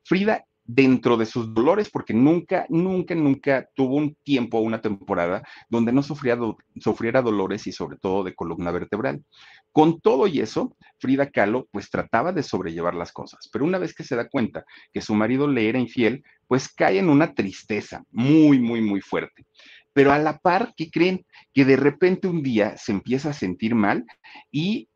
[0.03, 5.91] Frida dentro de sus dolores, porque nunca, nunca, nunca tuvo un tiempo, una temporada donde
[5.91, 6.36] no sufría
[6.79, 9.23] sufriera dolores y sobre todo de columna vertebral.
[9.71, 13.93] Con todo y eso, Frida Kahlo pues trataba de sobrellevar las cosas, pero una vez
[13.93, 18.03] que se da cuenta que su marido le era infiel, pues cae en una tristeza
[18.12, 19.45] muy, muy, muy fuerte.
[19.93, 21.25] Pero a la par, ¿qué creen?
[21.53, 24.05] Que de repente un día se empieza a sentir mal
[24.51, 24.89] y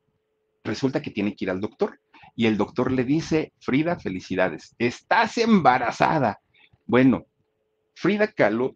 [0.63, 1.99] resulta que tiene que ir al doctor
[2.35, 6.39] y el doctor le dice, Frida, felicidades, estás embarazada.
[6.85, 7.25] Bueno,
[7.93, 8.75] Frida Kahlo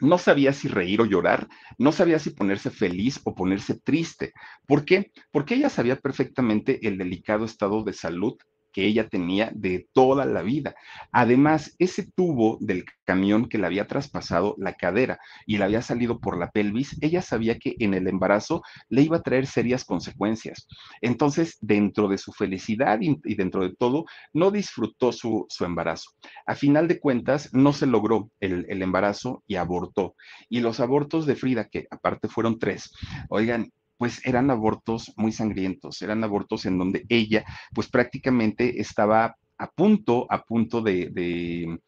[0.00, 4.32] no sabía si reír o llorar, no sabía si ponerse feliz o ponerse triste.
[4.66, 5.12] ¿Por qué?
[5.30, 8.36] Porque ella sabía perfectamente el delicado estado de salud
[8.72, 10.74] que ella tenía de toda la vida.
[11.12, 16.20] Además, ese tubo del camión que le había traspasado la cadera y le había salido
[16.20, 20.66] por la pelvis, ella sabía que en el embarazo le iba a traer serias consecuencias.
[21.00, 26.10] Entonces, dentro de su felicidad y, dentro de todo, no disfrutó su, embarazo.
[26.46, 30.16] A final de cuentas, no se logró el, el embarazo y abortó.
[30.48, 32.90] Y los abortos de Frida, que aparte fueron tres,
[33.28, 33.70] oigan,
[34.02, 40.26] pues eran abortos muy sangrientos, eran abortos en donde ella, pues prácticamente estaba a punto,
[40.28, 41.78] a punto de, de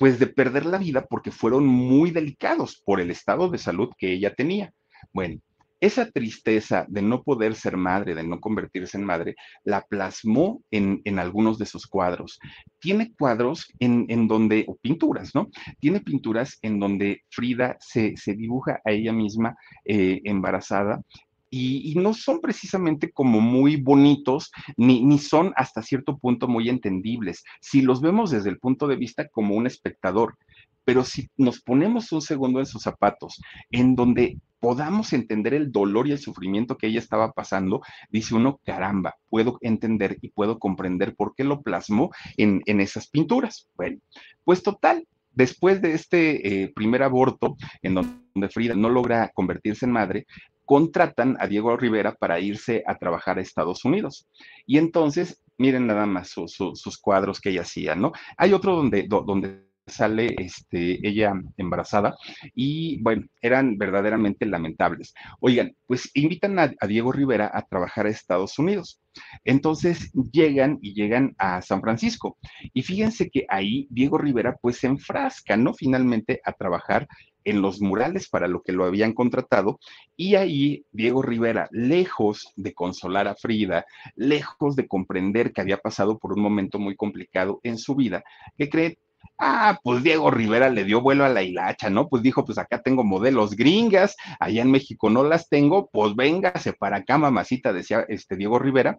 [0.00, 4.14] pues de perder la vida porque fueron muy delicados por el estado de salud que
[4.14, 4.72] ella tenía.
[5.12, 5.38] Bueno,
[5.86, 11.18] esa tristeza de no poder ser madre, de no convertirse en madre, la plasmó en,
[11.18, 12.38] algunos de sus cuadros.
[12.80, 15.48] Tiene cuadros en, donde, o pinturas, ¿no?
[15.78, 21.00] Tiene pinturas en donde Frida se, dibuja a ella misma eh, embarazada
[21.48, 27.44] y, no son precisamente como muy bonitos, ni, ni, son hasta cierto punto muy entendibles,
[27.60, 30.36] si los vemos desde el punto de vista como un espectador.
[30.84, 36.08] Pero si nos ponemos un segundo en sus zapatos, en donde podamos entender el dolor
[36.08, 41.14] y el sufrimiento que ella estaba pasando, dice uno, caramba, puedo entender y puedo comprender
[41.14, 43.68] por qué lo plasmó en, esas pinturas.
[43.76, 44.00] Bueno,
[44.42, 49.92] pues total, después de este eh, primer aborto, en donde Frida no logra convertirse en
[49.92, 50.26] madre,
[50.64, 54.26] contratan a Diego Rivera para irse a trabajar a Estados Unidos.
[54.66, 58.10] Y entonces, miren nada más sus cuadros que ella hacía, ¿no?
[58.36, 62.16] Hay otro donde, donde sale este, ella embarazada
[62.54, 65.14] y bueno, eran verdaderamente lamentables.
[65.40, 69.00] Oigan, pues invitan a, Diego Rivera a trabajar a Estados Unidos.
[69.44, 72.36] Entonces llegan y llegan a San Francisco
[72.74, 75.72] y fíjense que ahí Diego Rivera pues se enfrasca, ¿no?
[75.72, 77.06] Finalmente a trabajar
[77.44, 79.78] en los murales para lo que lo habían contratado
[80.16, 86.18] y ahí Diego Rivera, lejos de consolar a Frida, lejos de comprender que había pasado
[86.18, 88.24] por un momento muy complicado en su vida,
[88.58, 88.98] que cree
[89.38, 92.08] Ah, pues Diego Rivera le dio vuelo a la hilacha, ¿no?
[92.08, 96.72] Pues dijo, pues acá tengo modelos gringas, allá en México no las tengo, pues véngase
[96.72, 98.98] para acá, mamacita, decía este Diego Rivera,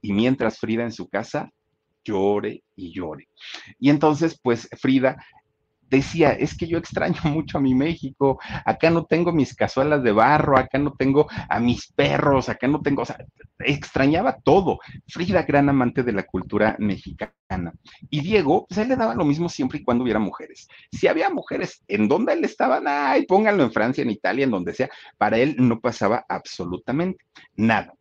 [0.00, 1.50] y mientras Frida en su casa
[2.04, 3.28] llore y llore.
[3.78, 5.16] Y entonces, pues Frida
[5.88, 10.12] decía, es que yo extraño mucho a mi México, acá no tengo mis cazuelas de
[10.12, 13.18] barro, acá no tengo a mis perros, acá no tengo, o sea,
[13.58, 14.78] extrañaba todo.
[15.08, 17.72] Frida, gran amante de la cultura mexicana.
[18.10, 20.68] Y Diego, pues él le daba lo mismo siempre y cuando hubiera mujeres.
[20.90, 24.74] Si había mujeres en donde él estaba, ay, pónganlo en Francia, en Italia, en donde
[24.74, 27.24] sea, para él no pasaba absolutamente
[27.56, 27.94] nada.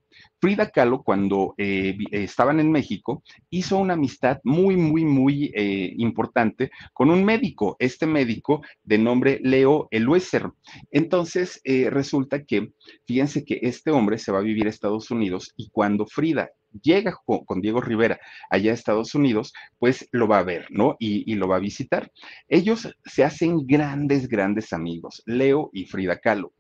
[0.43, 6.69] Frida Kahlo, cuando eh, estaban en México, hizo una amistad muy, muy, muy eh, importante
[6.91, 10.49] con un médico, este médico de nombre Leo Elueser.
[10.91, 12.73] Entonces, eh, resulta que,
[13.05, 16.49] fíjense que este hombre se va a vivir a Estados Unidos y cuando Frida
[16.81, 20.97] llega con, Diego Rivera allá a Estados Unidos, pues lo va a ver, ¿no?
[20.99, 22.11] Y, lo va a visitar.
[22.49, 26.53] Ellos se hacen grandes, grandes amigos, Leo y Frida Kahlo.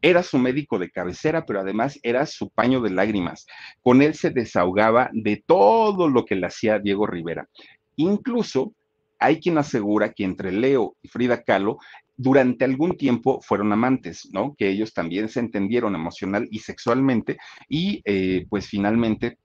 [0.00, 3.46] Era su médico de cabecera, pero además era su paño de lágrimas.
[3.82, 7.48] Con él se desahogaba de todo lo que le hacía Diego Rivera.
[7.96, 8.74] Incluso
[9.18, 11.78] hay quien asegura que entre Leo y Frida Kahlo
[12.16, 14.54] durante algún tiempo fueron amantes, ¿no?
[14.56, 19.38] Que ellos también se entendieron emocional y sexualmente y eh, pues finalmente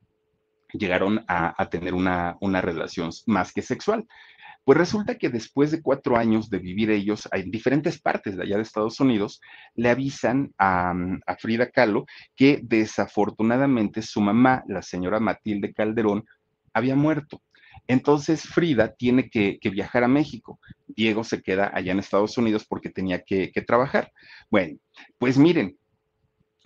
[0.73, 4.07] llegaron a, a tener una, una, relación más que sexual.
[4.63, 8.55] Pues resulta que después de cuatro años de vivir ellos en diferentes partes de allá
[8.55, 9.41] de Estados Unidos,
[9.75, 10.93] le avisan a,
[11.25, 16.25] a Frida Kahlo que desafortunadamente su mamá, la señora Matilde Calderón,
[16.73, 17.41] había muerto.
[17.87, 20.59] Entonces Frida tiene que, viajar a México.
[20.87, 24.11] Diego se queda allá en Estados Unidos porque tenía que trabajar.
[24.49, 24.77] Bueno,
[25.17, 25.77] pues miren,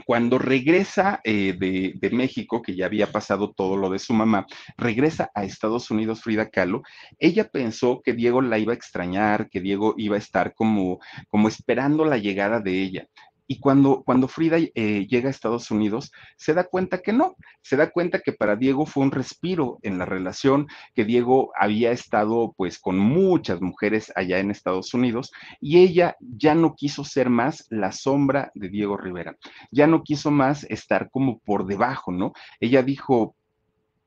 [0.08, 4.48] cuando regresa eh, de, de, México, que ya había pasado todo lo de su mamá,
[4.78, 6.84] regresa a Estados Unidos Frida Kahlo,
[7.20, 11.50] ella pensó que Diego la iba a extrañar, que Diego iba a estar como, como
[11.50, 13.08] esperando la llegada de ella.
[13.48, 17.78] Y cuando, cuando Frida eh, llega a Estados Unidos, se da cuenta que no, se
[17.78, 22.54] da cuenta que para Diego fue un respiro en la relación, que Diego había estado
[22.58, 25.32] pues con muchas mujeres allá en Estados Unidos
[25.62, 29.38] y ella ya no quiso ser más la sombra de Diego Rivera,
[29.72, 32.34] ya no quiso más estar como por debajo, ¿no?
[32.60, 33.36] Ella dijo,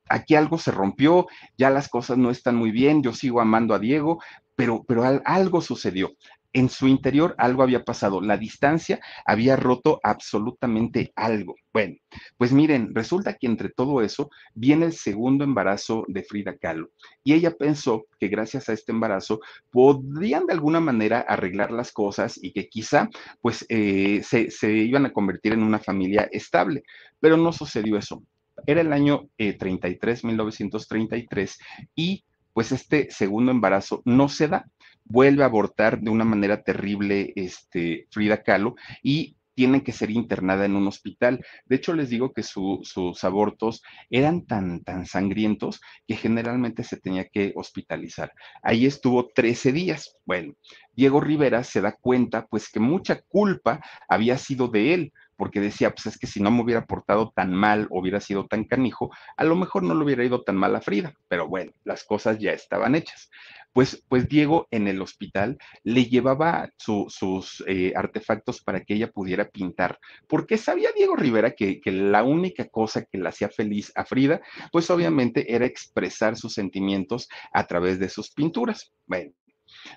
[0.08, 3.78] aquí algo se rompió, ya las cosas no están muy bien, yo sigo amando a
[3.78, 4.22] Diego,
[4.54, 6.12] pero, pero algo sucedió
[6.52, 11.54] en su interior algo había pasado, la distancia había roto absolutamente algo.
[11.72, 11.96] Bueno,
[12.36, 16.90] pues miren, resulta que entre todo eso viene el segundo embarazo de Frida Kahlo
[17.22, 22.38] y ella pensó que gracias a este embarazo podrían de alguna manera arreglar las cosas
[22.42, 23.08] y que quizá
[23.40, 26.82] pues eh, se, iban a convertir en una familia estable,
[27.20, 28.22] pero no sucedió eso.
[28.66, 31.58] Era el año eh, 33, 1933
[31.94, 34.66] y pues este segundo embarazo no se da
[35.04, 40.64] vuelve a abortar de una manera terrible este, Frida Kahlo y tiene que ser internada
[40.64, 41.44] en un hospital.
[41.66, 46.98] De hecho, les digo que su, sus abortos eran tan, tan sangrientos que generalmente se
[46.98, 48.32] tenía que hospitalizar.
[48.62, 50.16] Ahí estuvo 13 días.
[50.24, 50.54] Bueno,
[50.94, 55.94] Diego Rivera se da cuenta pues que mucha culpa había sido de él, porque decía,
[55.94, 59.44] pues es que si no me hubiera portado tan mal, hubiera sido tan canijo, a
[59.44, 62.52] lo mejor no le hubiera ido tan mal a Frida, pero bueno, las cosas ya
[62.52, 63.30] estaban hechas.
[63.72, 69.10] Pues, pues Diego en el hospital le llevaba su, sus eh, artefactos para que ella
[69.10, 69.98] pudiera pintar,
[70.28, 74.42] porque sabía Diego Rivera que, que la única cosa que la hacía feliz a Frida,
[74.70, 78.92] pues obviamente era expresar sus sentimientos a través de sus pinturas.
[79.06, 79.32] Bueno,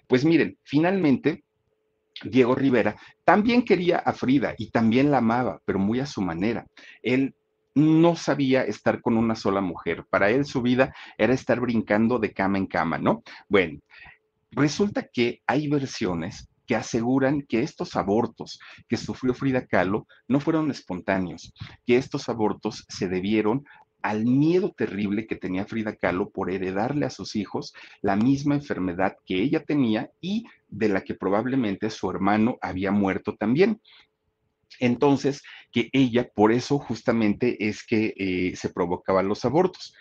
[0.08, 1.43] pues miren, finalmente
[2.23, 6.65] Diego Rivera también quería a Frida y también la amaba, pero muy a su manera.
[7.02, 7.36] Él
[7.76, 10.06] no sabía estar con una sola mujer.
[10.10, 13.23] Para él su vida era estar brincando de cama en cama, ¿no?
[13.49, 13.80] Bueno,
[14.52, 20.71] resulta que hay versiones que aseguran que estos abortos que sufrió Frida Kahlo no fueron
[20.71, 21.54] espontáneos,
[21.86, 23.65] que estos abortos se debieron
[24.03, 29.15] al miedo terrible que tenía Frida Kahlo por heredarle a sus hijos la misma enfermedad
[29.25, 33.81] que ella tenía y de la que probablemente su hermano había muerto también.
[34.79, 39.95] Entonces, que ella, por eso justamente es que eh, se provocaban los abortos.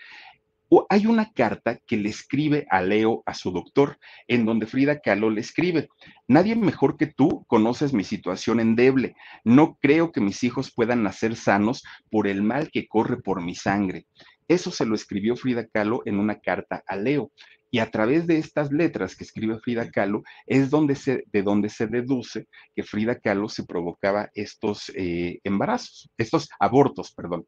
[0.89, 5.29] Hay una carta que le escribe a Leo, a su doctor, en donde Frida Kahlo
[5.29, 5.89] le escribe,
[6.29, 9.15] nadie mejor que tú conoces mi situación endeble.
[9.45, 13.55] No creo que mis hijos puedan nacer sanos por el mal que corre por mi
[13.55, 14.07] sangre.
[14.49, 17.31] Eso se lo escribió Frida Kahlo en una carta a Leo.
[17.75, 21.71] Y a través de estas letras que escribe Frida Kahlo es donde se, de donde
[21.71, 27.47] se deduce que Frida Kahlo se provocaba estos eh, embarazos, estos abortos, perdón.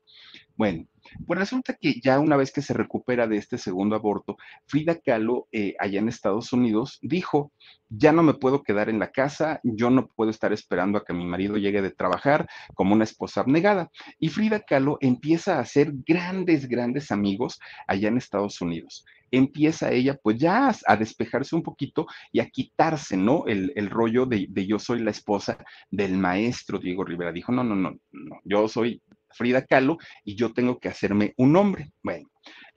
[0.57, 0.87] Bueno,
[1.27, 5.47] pues resulta que ya una vez que se recupera de este segundo aborto, Frida Kahlo,
[5.53, 7.53] eh, allá en Estados Unidos, dijo,
[7.91, 11.13] ya no me puedo quedar en la casa, yo no puedo estar esperando a que
[11.13, 13.91] mi marido llegue de trabajar como una esposa abnegada.
[14.19, 19.05] Y Frida Kahlo empieza a hacer grandes, grandes amigos allá en Estados Unidos
[19.37, 23.45] empieza ella pues ya a despejarse un poquito y a quitarse, ¿no?
[23.47, 25.59] El, el rollo de, de, yo soy la esposa
[25.91, 27.33] del maestro Diego Rivera.
[27.33, 31.57] Dijo, no, no, no, no, yo soy Frida Kahlo y yo tengo que hacerme un
[31.57, 31.93] hombre.
[32.03, 32.29] Bueno,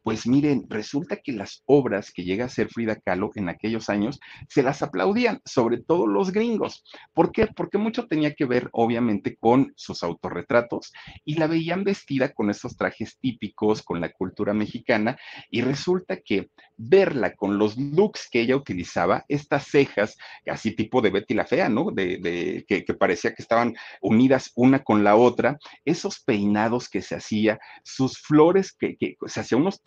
[0.07, 4.21] Pues miren, resulta que las obras que llega a hacer Frida Kahlo en aquellos años
[4.47, 6.85] se las aplaudían, sobre todo los gringos.
[7.13, 7.47] ¿Por qué?
[7.47, 10.93] Porque mucho tenía que ver, obviamente, con sus autorretratos
[11.25, 15.17] y la veían vestida con esos trajes típicos, con la cultura mexicana,
[15.51, 21.09] y resulta que verla con los looks que ella utilizaba, estas cejas, así tipo de
[21.09, 21.91] Betty la Fea, ¿no?
[21.91, 27.59] De, que, parecía que estaban unidas una con la otra, esos peinados que se hacía,
[27.83, 28.95] sus flores, que,
[29.25, 29.81] se hacía unos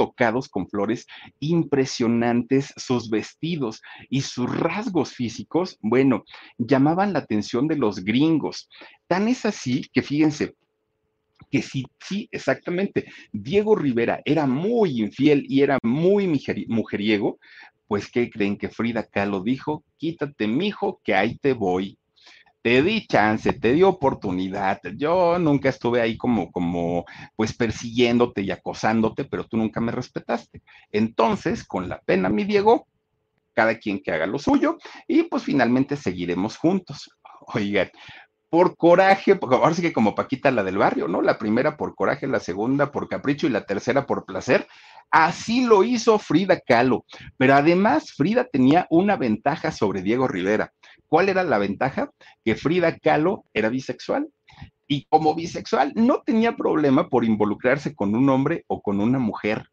[0.48, 1.06] con flores
[1.40, 6.24] impresionantes, sus vestidos y sus rasgos físicos, bueno,
[6.58, 8.68] llamaban la atención de los gringos.
[9.06, 10.54] Tan es así que fíjense,
[11.50, 13.06] que sí, sí, exactamente.
[13.32, 16.28] Diego Rivera era muy infiel y era muy
[16.68, 17.38] mujeriego,
[17.88, 19.82] pues ¿qué creen que Frida Kahlo dijo?
[19.96, 21.98] Quítate, mijo, que ahí te voy
[22.62, 24.80] te di chance, te di oportunidad.
[24.96, 27.04] Yo nunca estuve ahí como, como,
[27.36, 30.62] pues persiguiéndote y acosándote, pero tú nunca me respetaste.
[30.92, 32.86] Entonces, con la pena, mi Diego,
[33.54, 37.10] cada quien que haga lo suyo y pues finalmente seguiremos juntos.
[37.54, 37.90] Oigan,
[38.50, 41.22] por coraje, ahora sí que como Paquita la del barrio, ¿no?
[41.22, 44.66] La primera por coraje, la segunda por capricho y la tercera por placer.
[45.10, 47.04] Así lo hizo Frida Kahlo,
[47.36, 50.72] pero además Frida tenía una ventaja sobre Diego Rivera.
[51.10, 52.12] ¿Cuál era la ventaja?
[52.44, 54.28] Que Frida Kahlo era bisexual
[54.86, 59.66] y como bisexual no tenía problema por involucrarse con un hombre o con una mujer.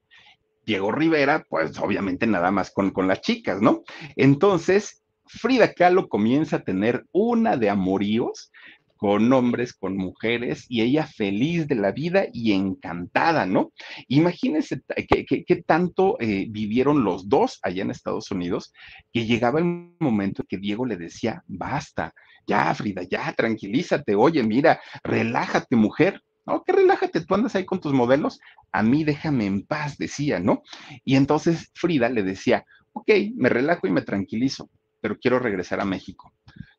[0.65, 3.83] Diego Rivera, pues obviamente nada más con, con las chicas, ¿no?
[4.15, 8.51] Entonces, Frida Kahlo comienza a tener una de amoríos
[8.97, 13.71] con hombres, con mujeres, y ella feliz de la vida y encantada, ¿no?
[14.07, 18.73] Imagínense qué tanto eh, vivieron los dos allá en Estados Unidos,
[19.13, 22.13] que llegaba el momento que Diego le decía, basta,
[22.47, 26.21] ya, Frida, ya, tranquilízate, oye, mira, relájate, mujer.
[26.45, 28.39] No, que relájate, tú andas ahí con tus modelos,
[28.71, 30.63] a mí déjame en paz, decía, ¿no?
[31.03, 34.69] Y entonces Frida le decía, ok, me relajo y me tranquilizo,
[35.01, 36.33] pero quiero regresar a México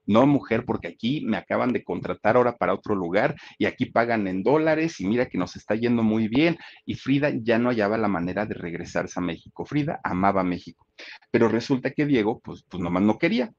[0.08, 4.26] no mujer, porque aquí me acaban de contratar ahora para otro lugar y aquí pagan
[4.26, 6.58] en dólares y mira que nos está yendo muy bien.
[6.84, 9.64] Y Frida ya no hallaba la manera de regresarse a México.
[9.64, 10.86] Frida amaba México,
[11.30, 13.52] pero resulta que Diego, pues, pues nomás no quería.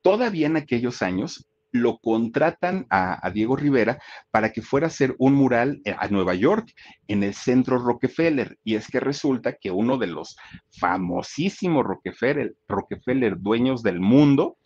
[0.00, 3.98] Todavía en aquellos años lo contratan a, a, Diego Rivera
[4.30, 6.72] para que fuera a hacer un mural eh, a Nueva York,
[7.08, 8.56] en el centro Rockefeller.
[8.64, 10.36] Y es que resulta que uno de los
[10.78, 14.56] famosísimos Rockefeller, Rockefeller dueños del mundo,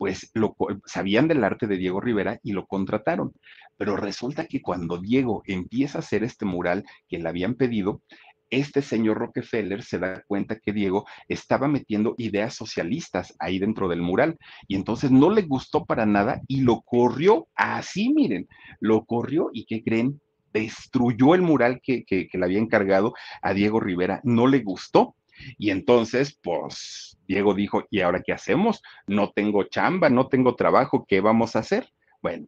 [0.00, 3.34] pues lo, sabían del arte de Diego Rivera y lo contrataron.
[3.76, 8.00] Pero resulta que cuando Diego empieza a hacer este mural que le habían pedido,
[8.48, 14.00] este señor Rockefeller se da cuenta que Diego estaba metiendo ideas socialistas ahí dentro del
[14.00, 18.48] mural y entonces no le gustó para nada y lo corrió así, miren,
[18.80, 20.18] lo corrió y ¿qué creen?
[20.54, 25.14] Destruyó el mural que, que le había encargado a Diego Rivera, no le gustó
[25.58, 28.82] y entonces, pues, Diego dijo, ¿y ahora qué hacemos?
[29.06, 31.92] No tengo chamba, no tengo trabajo, ¿qué vamos a hacer?
[32.22, 32.46] Bueno,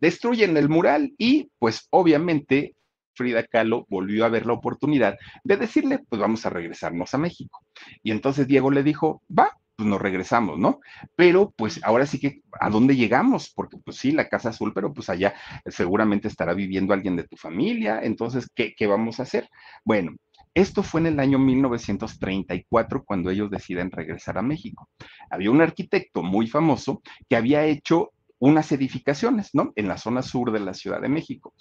[0.00, 2.74] destruyen el mural y, pues, obviamente,
[3.14, 7.60] Frida Kahlo volvió a ver la oportunidad de decirle, pues vamos a regresarnos a México.
[8.02, 10.80] Y entonces Diego le dijo, va, pues nos regresamos, ¿no?
[11.16, 13.50] Pero pues ahora sí que, ¿a dónde llegamos?
[13.50, 15.34] Porque pues sí, la Casa Azul, pero pues allá
[15.66, 19.48] seguramente estará viviendo alguien de tu familia, entonces, ¿qué, qué vamos a hacer?
[19.84, 20.16] Bueno,
[20.54, 24.88] esto fue en el año 1934 cuando ellos deciden regresar a México.
[25.28, 29.72] Había un arquitecto muy famoso que había hecho unas edificaciones, ¿no?
[29.74, 31.54] En la zona sur de la Ciudad de México.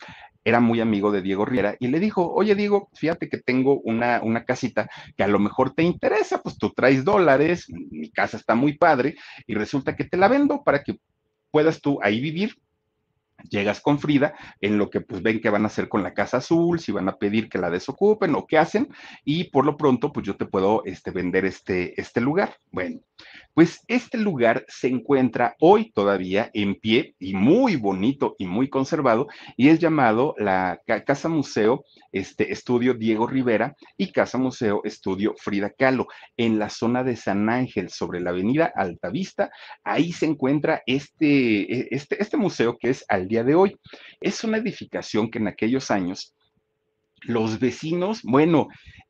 [0.44, 4.22] Era muy amigo de Diego Riera y le dijo, oye Diego, fíjate que tengo una,
[4.22, 8.54] una casita que a lo mejor te interesa, pues tú traes dólares, mi casa está
[8.54, 9.16] muy padre
[9.48, 11.00] y resulta que te la vendo para que
[11.52, 12.58] puedas tú ahí vivir
[13.50, 16.38] llegas con Frida, en lo que pues ven que van a hacer con la Casa
[16.38, 18.90] Azul, si van a pedir que la desocupen o qué hacen,
[19.24, 22.56] y por lo pronto pues yo te puedo este, vender este, este lugar.
[22.72, 23.02] Bueno,
[23.54, 29.28] pues este lugar se encuentra hoy todavía en pie y muy bonito y muy conservado
[29.56, 35.70] y es llamado la Casa Museo este, Estudio Diego Rivera y Casa Museo Estudio Frida
[35.70, 39.52] Kahlo en la zona de San Ángel sobre la avenida Altavista.
[39.84, 43.80] Ahí se encuentra este, e, este, este museo que es al día de hoy.
[44.22, 46.36] Es una edificación que en aquellos años
[47.26, 48.68] los vecinos, bueno,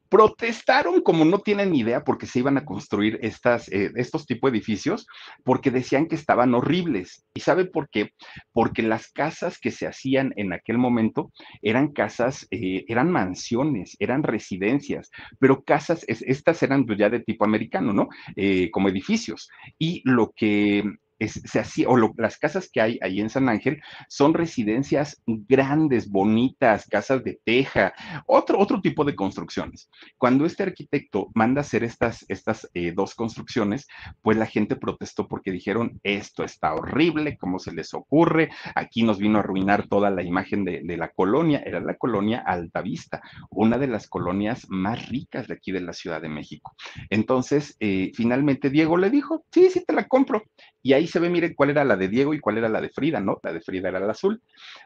[0.08, 4.60] protestaron como no tienen idea porque se iban a construir estas, eh, estos tipos de
[4.60, 5.08] edificios,
[5.44, 7.26] porque decían que estaban horribles.
[7.34, 8.12] ¿Y sabe por qué?
[8.52, 11.32] Porque las casas que se hacían en aquel momento
[11.64, 15.10] eran casas, eh, eran mansiones, eran residencias,
[15.40, 18.10] pero casas, estas eran pues, ya de tipo americano, ¿no?
[18.36, 19.50] Eh, como edificios.
[19.80, 20.84] Y lo que
[21.28, 26.88] se hacía, o las casas que hay ahí en San Ángel son residencias grandes, bonitas,
[26.88, 27.94] casas de teja,
[28.26, 29.90] otro, otro tipo de construcciones.
[30.18, 33.88] Cuando este arquitecto manda hacer estas, estas eh, dos construcciones,
[34.22, 38.50] pues la gente protestó porque dijeron, esto está horrible, ¿cómo se les ocurre?
[38.76, 42.44] Aquí nos vino a arruinar toda la imagen de, de la colonia, era la colonia
[42.46, 46.76] Altavista, una de las colonias más ricas de aquí de la Ciudad de México.
[47.10, 50.44] Entonces, eh, finalmente Diego le dijo, sí, sí, te la compro.
[50.84, 52.90] Y ahí se ve, miren, cuál era la de Diego y cuál era la de
[52.90, 53.40] Frida, ¿no?
[53.42, 54.42] La de Frida era la azul.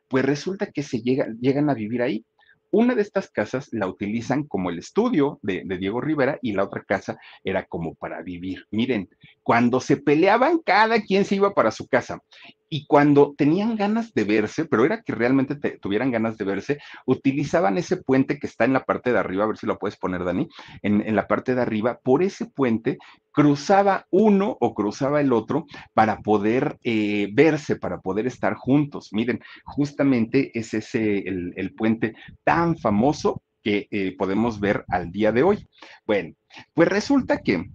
[0.08, 2.24] Pues resulta que se llega, llegan a vivir ahí.
[2.70, 6.84] Una de estas casas la utilizan como el estudio de, Diego Rivera y la otra
[6.84, 8.66] casa era como para vivir.
[8.72, 9.10] Miren,
[9.42, 12.22] cuando se peleaban, cada quien se iba para su casa
[12.70, 17.78] y cuando tenían ganas de verse, pero era que realmente tuvieran ganas de verse, utilizaban
[17.78, 20.24] ese puente que está en la parte de arriba, a ver si lo puedes poner,
[20.24, 20.48] Dani,
[20.82, 22.98] en, la parte de arriba, por ese puente
[23.32, 29.10] cruzaba uno o cruzaba el otro para poder eh, verse, para poder estar juntos.
[29.12, 35.32] Miren, justamente es ese el, el puente tan famoso que eh, podemos ver al día
[35.32, 35.68] de hoy.
[36.06, 36.34] Bueno,
[36.74, 37.66] pues resulta que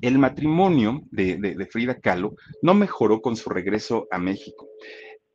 [0.00, 4.68] el matrimonio de, Frida Kahlo no mejoró con su regreso a México.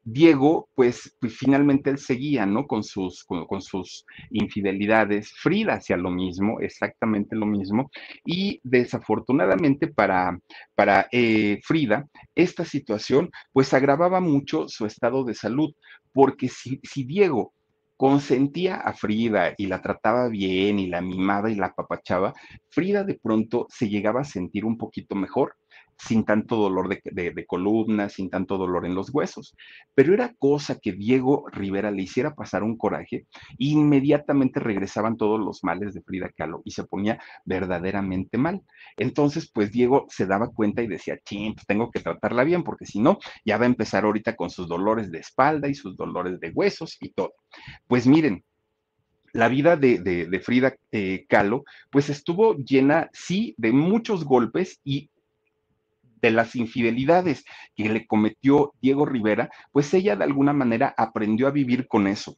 [0.03, 2.66] Diego, pues, pues finalmente él seguía, ¿no?
[2.66, 5.32] Con sus, con, sus infidelidades.
[5.32, 7.91] Frida hacía lo mismo, exactamente lo mismo.
[8.26, 10.39] Y desafortunadamente para,
[10.74, 15.72] para eh, Frida, esta situación, pues agravaba mucho su estado de salud,
[16.14, 17.53] porque si, si Diego
[18.02, 22.34] consentía a Frida y la trataba bien y la mimaba y la apapachaba,
[22.68, 25.54] Frida de pronto se llegaba a sentir un poquito mejor
[26.08, 29.56] sin tanto dolor de, de, columna, sin tanto dolor en los huesos.
[29.93, 35.39] Pero era cosa que Diego Rivera le hiciera pasar un coraje e inmediatamente regresaban todos
[35.39, 38.62] los males de Frida Kahlo y se ponía verdaderamente mal.
[38.97, 42.86] Entonces, pues Diego se daba cuenta y decía, ching, pues tengo que tratarla bien porque
[42.86, 46.39] si no, ya va a empezar ahorita con sus dolores de espalda y sus dolores
[46.39, 47.34] de huesos y todo.
[47.88, 48.43] Pues miren,
[49.34, 55.10] la vida de, de, Frida eh, Kahlo, pues estuvo llena, sí, de muchos golpes y
[56.22, 57.43] de las infidelidades
[57.76, 62.38] que le cometió Diego Rivera, pues ella de alguna manera aprendió a vivir con eso.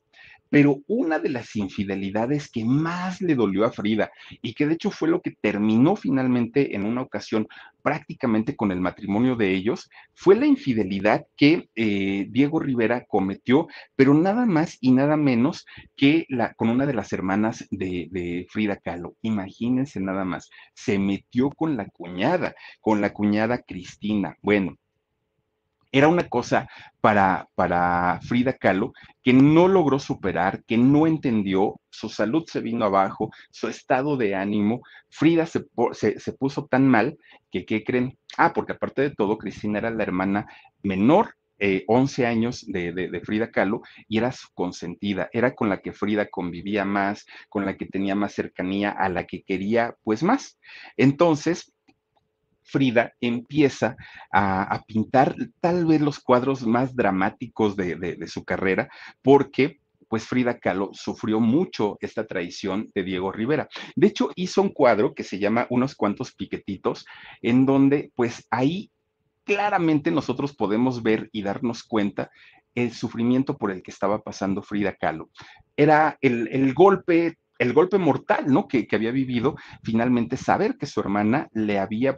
[0.54, 4.12] Pero una de las infidelidades que más le dolió a Frida
[4.44, 7.48] y que de hecho fue lo que terminó finalmente en una ocasión
[7.82, 14.14] prácticamente con el matrimonio de ellos, fue la infidelidad que eh, Diego Rivera cometió, pero
[14.14, 18.78] nada más y nada menos que la, con una de las hermanas de, de Frida
[18.78, 19.16] Kahlo.
[19.24, 24.38] Imagínense nada más, se metió con la cuñada, con la cuñada Cristina.
[24.44, 24.78] Bueno,
[25.94, 26.68] era una cosa
[27.00, 32.84] para, para Frida Kahlo que no logró superar, que no entendió, su salud se vino
[32.84, 37.16] abajo, su estado de ánimo, Frida se, se, puso tan mal
[37.52, 38.18] que, ¿qué creen?
[38.38, 40.48] Ah, porque aparte de todo, Cristina era la hermana
[40.82, 45.70] menor eh, 11 años de, de, de, Frida Kahlo y era su consentida, era con
[45.70, 49.96] la que Frida convivía más, con la que tenía más cercanía, a la que quería
[50.04, 50.58] pues más.
[50.98, 51.73] Entonces,
[52.64, 53.96] Frida empieza
[54.32, 58.90] a, pintar tal vez los cuadros más dramáticos de, su carrera,
[59.22, 63.68] porque pues Frida Kahlo sufrió mucho esta traición de Diego Rivera.
[63.96, 67.06] De hecho, hizo un cuadro que se llama Unos cuantos piquetitos,
[67.42, 68.92] en donde pues ahí
[69.44, 72.30] claramente nosotros podemos ver y darnos cuenta
[72.76, 75.30] el sufrimiento por el que estaba pasando Frida Kahlo.
[75.76, 78.68] Era el, golpe el golpe mortal, ¿no?
[78.68, 82.18] Que, había vivido, finalmente saber que su hermana le había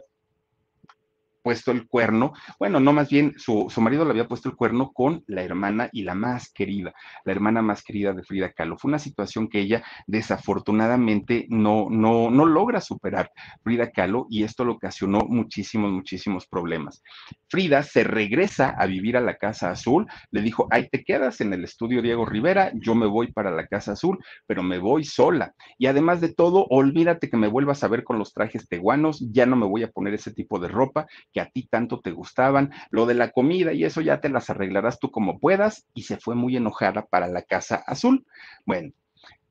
[1.46, 5.22] puesto el cuerno, bueno, no más bien su, marido le había puesto el cuerno con
[5.28, 6.92] la hermana y la más querida,
[7.24, 8.76] la hermana más querida de Frida Kahlo.
[8.76, 13.30] Fue una situación que ella desafortunadamente no, no, no logra superar,
[13.62, 17.00] Frida Kahlo, y esto le ocasionó muchísimos, muchísimos problemas.
[17.48, 21.52] Frida se regresa a vivir a la Casa Azul, le dijo, ahí te quedas en
[21.52, 24.18] el estudio Diego Rivera, yo me voy para la Casa Azul,
[24.48, 25.54] pero me voy sola.
[25.78, 29.46] Y además de todo, olvídate que me vuelvas a ver con los trajes teguanos, ya
[29.46, 31.06] no me voy a poner ese tipo de ropa
[31.36, 34.48] que a ti tanto te gustaban, lo de la comida y eso ya te las
[34.48, 38.24] arreglarás tú como puedas, y se fue muy enojada para la Casa Azul.
[38.64, 38.92] Bueno,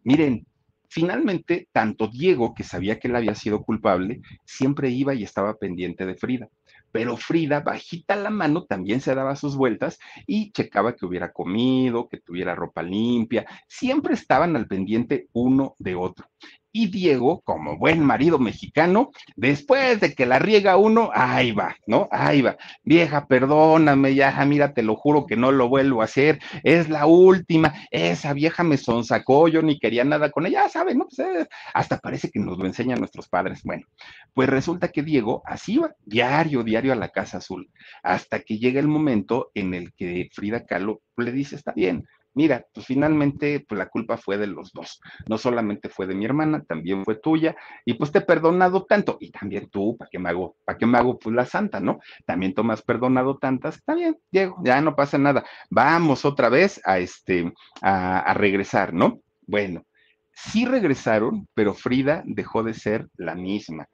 [0.03, 0.47] miren,
[0.89, 6.07] finalmente, tanto Diego, que sabía que él había sido culpable, siempre iba y estaba pendiente
[6.07, 6.49] de Frida
[6.95, 12.07] pero Frida, bajita la mano, también se daba sus vueltas y checaba que hubiera comido,
[12.07, 16.29] que tuviera ropa limpia, siempre estaban al pendiente uno de otro.
[16.77, 22.09] Y Diego, como buen marido mexicano, después de que la riega uno, ahí va, ¿no?
[22.11, 22.57] Ahí va.
[22.83, 26.39] Vieja, perdóname, ya, mira, te lo juro que no lo vuelvo a hacer.
[26.63, 27.73] Es la última.
[27.91, 30.97] Esa vieja me sonsacó, yo ni quería nada con ella, ¿sabes?
[30.97, 31.07] ¿no?
[31.07, 33.61] Pues, eh, hasta parece que nos lo enseñan nuestros padres.
[33.63, 33.85] Bueno,
[34.33, 37.71] pues resulta que Diego así va, diario, diario a la Casa Azul,
[38.03, 42.05] hasta que llega el momento en el que Frida Kahlo le dice, está bien,
[42.35, 45.01] mira, pues finalmente pues la culpa fue de los dos.
[45.27, 47.55] No solamente fue de mi hermana, también fue tuya,
[47.85, 50.55] y pues te he perdonado tanto, y también tú, ¿para qué me hago?
[50.65, 51.99] ¿Para qué me hago pues la santa, no?
[52.25, 55.43] También tú me has perdonado tantas, está bien, Diego, ya no pasa nada.
[55.69, 59.21] Vamos otra vez a este, a, a regresar, ¿no?
[59.47, 59.83] Bueno,
[60.31, 63.87] sí regresaron, pero Frida dejó de ser la misma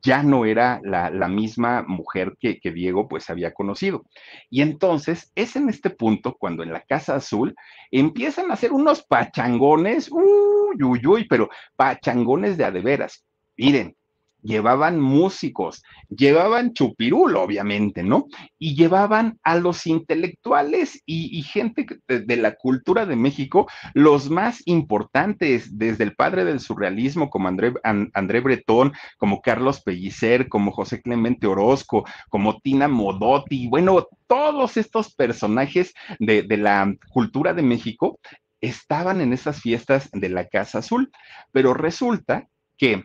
[0.00, 4.04] ya no era la, misma mujer que, Diego pues había conocido.
[4.48, 7.54] Y entonces es en este punto cuando en la Casa Azul
[7.90, 13.24] empiezan a hacer unos pachangones, uy, uy, uy, pero pachangones de adeveras.
[13.56, 13.94] Miren,
[14.42, 18.26] llevaban músicos, llevaban chupirul, obviamente, ¿no?
[18.58, 25.78] Y llevaban a los intelectuales y, gente de, la cultura de México, los más importantes,
[25.78, 32.04] desde el padre del surrealismo como André, Bretón, como Carlos Pellicer, como José Clemente Orozco,
[32.28, 38.18] como Tina Modotti, bueno, todos estos personajes de, de la cultura de México
[38.60, 41.10] estaban en esas fiestas de la Casa Azul,
[41.52, 43.04] pero resulta que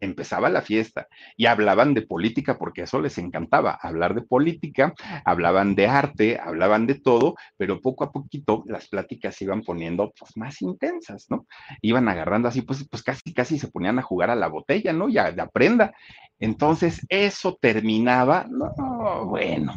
[0.00, 4.94] empezaba la fiesta y hablaban de política porque eso les encantaba, hablar de política,
[5.24, 10.12] hablaban de arte, hablaban de todo, pero poco a poquito las pláticas se iban poniendo
[10.18, 11.46] pues, más intensas, ¿no?
[11.82, 15.08] Iban agarrando así, pues, pues casi, casi se ponían a jugar a la botella, ¿no?
[15.08, 15.94] Ya de aprenda.
[16.38, 19.76] Entonces, eso terminaba, no, bueno,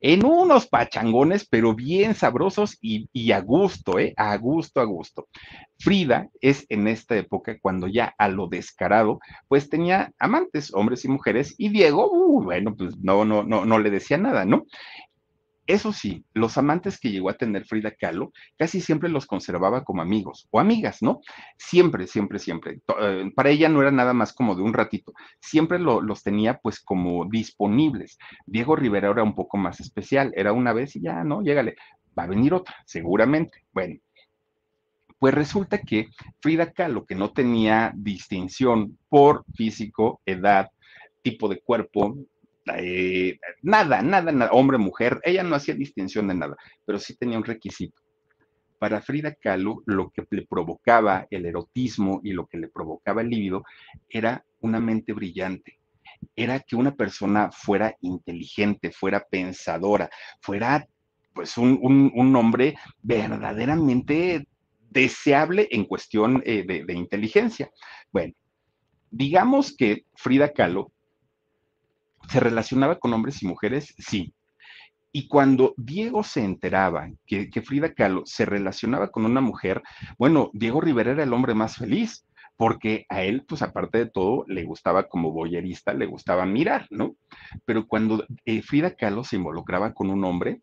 [0.00, 4.14] en unos pachangones, pero bien sabrosos y, a gusto, ¿eh?
[4.16, 5.28] A gusto, a gusto.
[5.78, 11.08] Frida es en esta época cuando ya a lo descarado, pues tenía amantes, hombres y
[11.08, 14.64] mujeres, y Diego, uh, bueno, pues no, no, no, no le decía nada, ¿no?
[15.70, 20.02] Eso sí, los amantes que llegó a tener Frida Kahlo casi siempre los conservaba como
[20.02, 21.20] amigos o amigas, ¿no?
[21.56, 22.80] Siempre, siempre, siempre.
[23.00, 26.80] Eh, para ella no era nada más como de un ratito, siempre los tenía pues
[26.80, 28.18] como disponibles.
[28.46, 31.40] Diego Rivera era un poco más especial, era una vez y ya, ¿no?
[31.40, 31.76] Llégale,
[32.18, 33.62] va a venir otra, seguramente.
[33.72, 33.94] Bueno,
[35.20, 36.08] pues resulta que
[36.40, 40.68] Frida Kahlo, que no tenía distinción por físico, edad,
[41.22, 42.16] tipo de cuerpo,
[42.66, 47.38] eh, nada, nada, nada, hombre, mujer, ella no hacía distinción de nada, pero sí tenía
[47.38, 48.00] un requisito.
[48.78, 53.28] Para Frida Kahlo, lo que le provocaba el erotismo y lo que le provocaba el
[53.28, 53.64] líbido
[54.08, 55.78] era una mente brillante,
[56.34, 60.08] era que una persona fuera inteligente, fuera pensadora,
[60.40, 60.86] fuera
[61.34, 61.78] pues un,
[62.14, 64.46] un, hombre verdaderamente
[64.90, 67.70] deseable en cuestión eh, de, de inteligencia.
[68.10, 68.34] Bueno,
[69.10, 70.92] digamos que Frida Kahlo
[72.30, 73.94] ¿Se relacionaba con hombres y mujeres?
[73.98, 74.32] Sí.
[75.12, 79.82] Y cuando Diego se enteraba que, Frida Kahlo se relacionaba con una mujer,
[80.16, 82.24] bueno, Diego Rivera era el hombre más feliz,
[82.56, 87.16] porque a él, pues aparte de todo, le gustaba como boyerista, le gustaba mirar, ¿no?
[87.64, 90.60] Pero cuando eh, Frida Kahlo se involucraba con un hombre,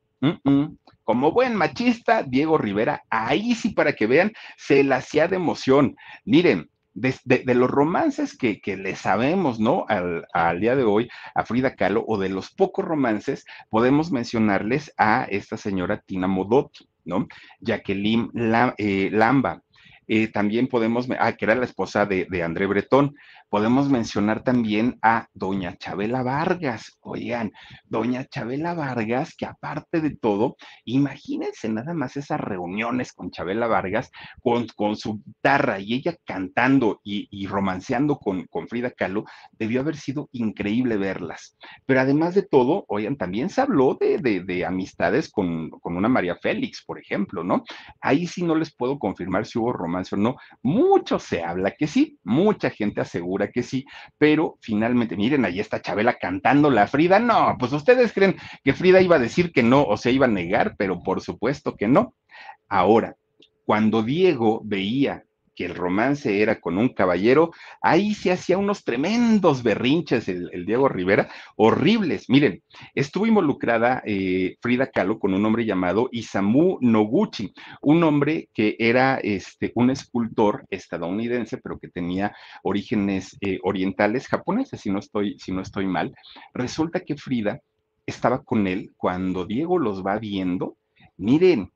[1.03, 5.95] como buen machista, Diego Rivera, ahí sí para que vean, se la hacía de emoción.
[6.23, 9.85] Miren, de, los romances que, le sabemos, ¿no?
[9.87, 15.25] Al, día de hoy, a Frida Kahlo, o de los pocos romances, podemos mencionarles a
[15.29, 17.27] esta señora Tina Modotti, ¿no?
[17.59, 18.29] Jacqueline
[18.77, 19.61] eh, Lamba.
[20.07, 23.15] Eh, también podemos, ah, que era la esposa de, de André Bretón.
[23.49, 26.97] Podemos mencionar también a doña Chabela Vargas.
[26.99, 27.53] Oigan,
[27.85, 34.11] doña Chabela Vargas, que aparte de todo, imagínense nada más esas reuniones con Chabela Vargas,
[34.41, 39.23] con, con su guitarra y ella cantando y, romanceando con, con, Frida Kahlo,
[39.53, 41.55] debió haber sido increíble verlas.
[41.85, 46.35] Pero además de todo, oigan, también se habló de, de, amistades con, con, una María
[46.35, 47.63] Félix, por ejemplo, ¿no?
[48.01, 50.35] Ahí sí no les puedo confirmar si hubo romance o no.
[50.63, 53.85] Mucho se habla que sí, mucha gente asegura que sí,
[54.17, 57.19] pero finalmente, miren, ahí está Chabela cantando la Frida.
[57.19, 60.29] No, pues ustedes creen que Frida iba a decir que no o se iba a
[60.29, 62.15] negar, pero por supuesto que no.
[62.67, 63.15] Ahora,
[63.63, 65.26] cuando Diego veía
[65.57, 67.51] que el romance era con un caballero,
[67.81, 72.29] ahí se hacía unos tremendos berrinches el, Diego Rivera, horribles.
[72.29, 72.61] Miren,
[72.93, 79.17] estuvo involucrada eh, Frida Kahlo con un hombre llamado Isamu Noguchi, un hombre que era
[79.17, 85.51] este, un escultor estadounidense, pero que tenía orígenes eh, orientales, japoneses, si no, estoy, si
[85.51, 86.13] no estoy mal.
[86.53, 87.61] Resulta que Frida
[88.05, 90.77] estaba con él cuando Diego los va viendo.
[91.17, 91.71] Miren,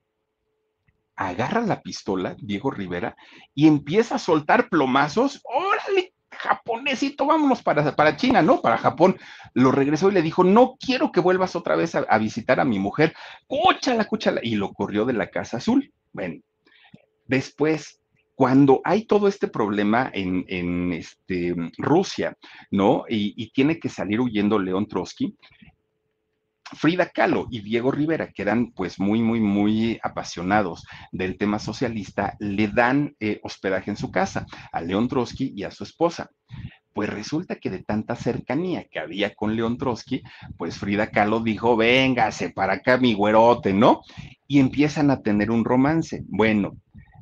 [1.16, 3.16] agarra la pistola, Diego Rivera,
[3.53, 5.41] y empieza a soltar plomazos.
[5.43, 6.14] ¡Órale!
[6.41, 8.62] japonesito, vámonos para, para China, ¿no?
[8.62, 9.18] Para Japón.
[9.53, 12.80] Lo regresó y le dijo, no quiero que vuelvas otra vez a, visitar a mi
[12.80, 13.14] mujer.
[13.47, 14.41] Cúchala, cúchala.
[14.43, 15.93] Y lo corrió de la Casa Azul.
[16.12, 16.41] Bueno,
[17.28, 17.99] después
[18.34, 22.36] cuando hay todo este problema en, en este, Rusia,
[22.72, 23.05] ¿no?
[23.07, 25.38] Y, y, tiene que salir huyendo León Trotsky,
[26.74, 32.36] Frida Kahlo y Diego Rivera, que eran pues muy, muy, muy apasionados del tema socialista,
[32.39, 36.30] le dan eh, hospedaje en su casa a León Trotsky y a su esposa.
[36.93, 40.24] Pues resulta que de tanta cercanía que había con León Trotsky,
[40.57, 44.01] pues Frida Kahlo dijo, véngase para acá mi güerote, ¿no?
[44.47, 46.24] Y empiezan a tener un romance.
[46.28, 46.78] Bueno,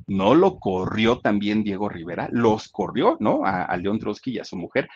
[0.08, 3.44] no lo corrió también Diego Rivera, los corrió, ¿no?
[3.44, 4.88] A, a, León Trotsky y a su mujer.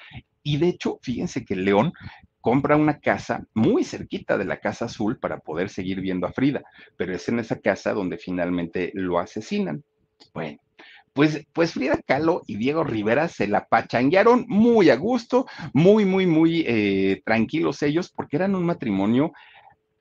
[0.43, 1.93] Y de hecho, fíjense que León
[2.45, 6.63] compra una casa muy cerquita de la Casa Azul para poder seguir viendo a Frida,
[6.95, 9.83] pero es en esa casa donde finalmente lo asesinan.
[10.35, 10.59] Bueno,
[11.15, 16.27] pues, pues Frida Kahlo y Diego Rivera se la pachanguearon muy a gusto, muy, muy,
[16.27, 19.33] muy eh, tranquilos ellos, porque eran un matrimonio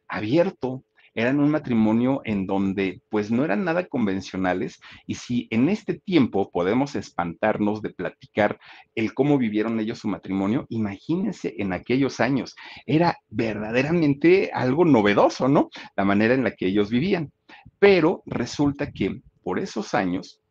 [0.09, 0.83] abierto,
[1.15, 6.49] eran un matrimonio en donde pues no eran nada convencionales y si en este tiempo
[6.51, 8.59] podemos espantarnos de platicar
[8.95, 12.55] el cómo vivieron ellos su matrimonio, imagínense en aquellos años,
[12.85, 15.69] era verdaderamente algo novedoso, ¿no?
[15.95, 17.31] La manera en la que ellos vivían.
[17.79, 20.42] Pero resulta que por esos años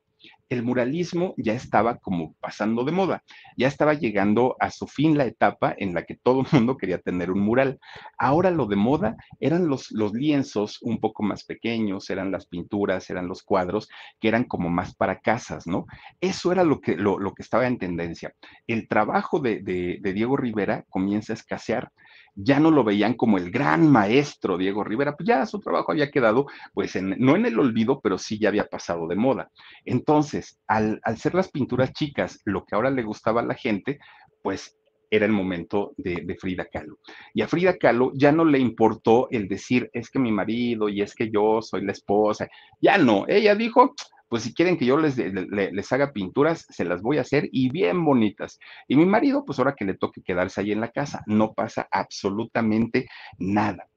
[0.53, 3.23] el muralismo ya estaba como pasando de moda,
[3.57, 6.99] ya estaba llegando a su fin la etapa en la que todo el mundo quería
[6.99, 7.79] tener un mural.
[8.19, 13.09] Ahora lo de moda eran los, los lienzos un poco más pequeños, eran las pinturas,
[13.11, 13.89] eran los cuadros,
[14.21, 15.87] que eran como más para casas, ¿no?
[16.21, 18.35] Eso era lo que, lo, lo que estaba en tendencia.
[18.67, 21.91] El trabajo de, de, de Diego Rivera comienza a escasear
[22.35, 26.11] ya no lo veían como el gran maestro Diego Rivera, pues ya su trabajo había
[26.11, 29.51] quedado, pues en, no en el olvido, pero sí ya había pasado de moda.
[29.85, 33.99] Entonces, al, al ser las pinturas chicas lo que ahora le gustaba a la gente,
[34.43, 34.77] pues
[35.11, 36.99] era el momento de, de, Frida Kahlo.
[37.35, 41.03] Y a Frida Kahlo ya no le importó el decir, es que mi marido y
[41.03, 42.49] es que yo soy la esposa.
[42.81, 43.95] Ya no, ella dijo,
[44.33, 48.03] pues si quieren que yo les, haga pinturas, se las voy a hacer y bien
[48.03, 48.59] bonitas.
[48.89, 51.87] Y mi marido, pues ahora que le toque quedarse ahí en la casa, no pasa
[51.91, 53.91] absolutamente nada.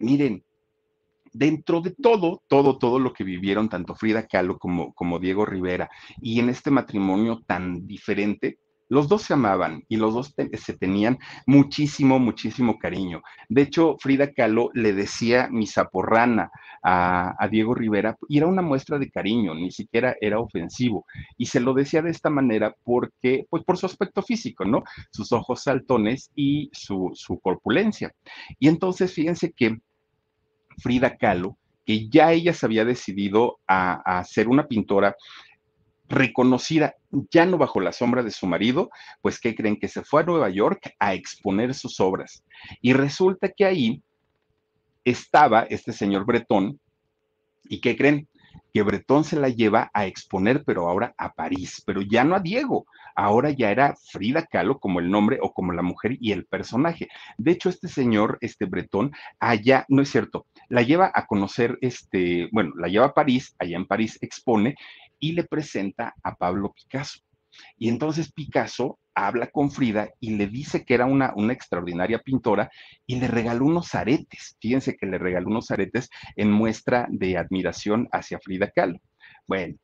[0.00, 0.42] Miren,
[1.32, 5.88] dentro de todo, todo, todo lo que vivieron tanto Frida Kahlo como, como Diego Rivera
[6.20, 8.58] y en este matrimonio tan diferente,
[8.88, 13.22] los dos se amaban y los dos se tenían muchísimo, muchísimo cariño.
[13.48, 16.50] De hecho, Frida Kahlo le decía mi zaporrana
[16.82, 21.04] a, a, Diego Rivera y era una muestra de cariño, ni siquiera era ofensivo.
[21.36, 24.82] Y se lo decía de esta manera porque, pues por su aspecto físico, ¿no?
[25.10, 28.12] Sus ojos saltones y su, su corpulencia.
[28.58, 29.78] Y entonces, fíjense que
[30.78, 35.16] Frida Kahlo, que ya ella se había decidido a, a ser una pintora
[36.08, 36.94] reconocida
[37.30, 38.90] ya no bajo la sombra de su marido,
[39.20, 39.78] pues ¿qué creen?
[39.78, 42.42] Que se fue a Nueva York a exponer sus obras.
[42.80, 44.02] Y resulta que ahí
[45.04, 46.80] estaba este señor Bretón,
[47.64, 48.28] ¿y qué creen?
[48.72, 52.40] Que Bretón se la lleva a exponer, pero ahora a París, pero ya no a
[52.40, 56.44] Diego, ahora ya era Frida Kahlo como el nombre o como la mujer y el
[56.44, 57.08] personaje.
[57.36, 62.48] De hecho, este señor, este Bretón, allá, no es cierto, la lleva a conocer, este,
[62.52, 64.76] bueno, la lleva a París, allá en París expone
[65.18, 67.20] y le presenta a Pablo Picasso.
[67.76, 72.70] Y entonces Picasso habla con Frida y le dice que era una, una extraordinaria pintora
[73.06, 74.56] y le regaló unos aretes.
[74.60, 79.00] Fíjense que le regaló unos aretes en muestra de admiración hacia Frida Kahlo.
[79.46, 79.76] Bueno,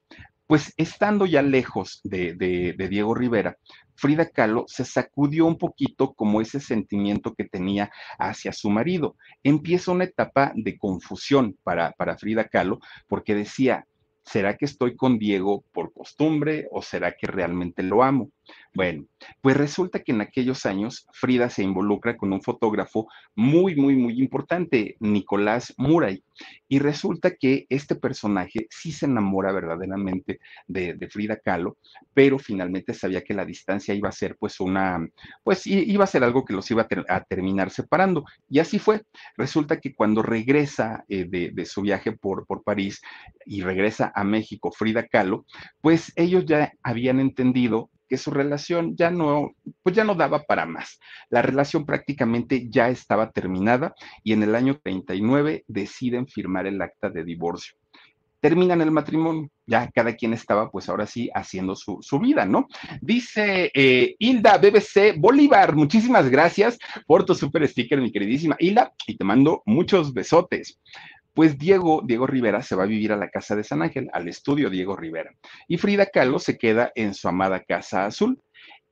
[0.47, 3.57] pues estando ya lejos de, de, Diego Rivera,
[3.97, 9.17] Frida Kahlo se sacudió un poquito como ese sentimiento que tenía hacia su marido.
[9.43, 13.87] Empieza una etapa de confusión para, para Frida Kahlo porque decía,
[14.25, 18.31] ¿será que estoy con Diego por costumbre o será que realmente lo amo?
[18.75, 19.07] Bueno,
[19.41, 24.21] pues resulta que en aquellos años Frida se involucra con un fotógrafo muy, muy, muy
[24.21, 26.25] importante, Nicolás Murray,
[26.69, 31.77] y resulta que este personaje sí se enamora verdaderamente de, Frida Kahlo,
[32.13, 35.07] pero finalmente sabía que la distancia iba a ser pues una,
[35.45, 39.03] pues iba a ser algo que los iba a, a terminar separando, y así fue.
[39.37, 43.01] Resulta que cuando regresa eh, de, de, su viaje por, por París
[43.47, 45.47] y regresa a México Frida Kahlo,
[45.81, 49.53] pues ellos ya habían entendido que su relación ya no,
[49.83, 50.99] pues ya no daba para más.
[51.31, 57.11] La relación prácticamente ya estaba terminada y en el año 39 deciden firmar el acta
[57.11, 57.77] de divorcio.
[58.41, 62.69] Terminan el matrimonio, ya cada quien estaba pues ahora sí haciendo su, su vida, ¿no?
[63.01, 69.17] Dice eh, Hilda BBC Bolívar, muchísimas gracias por tu super sticker, mi queridísima Hilda, y
[69.17, 70.79] te mando muchos besotes.
[71.35, 74.29] Pues Diego, Diego Rivera se va a vivir a la casa de San Ángel, al
[74.29, 75.33] estudio Diego Rivera.
[75.69, 78.41] Y Frida Kahlo se queda en su amada casa azul.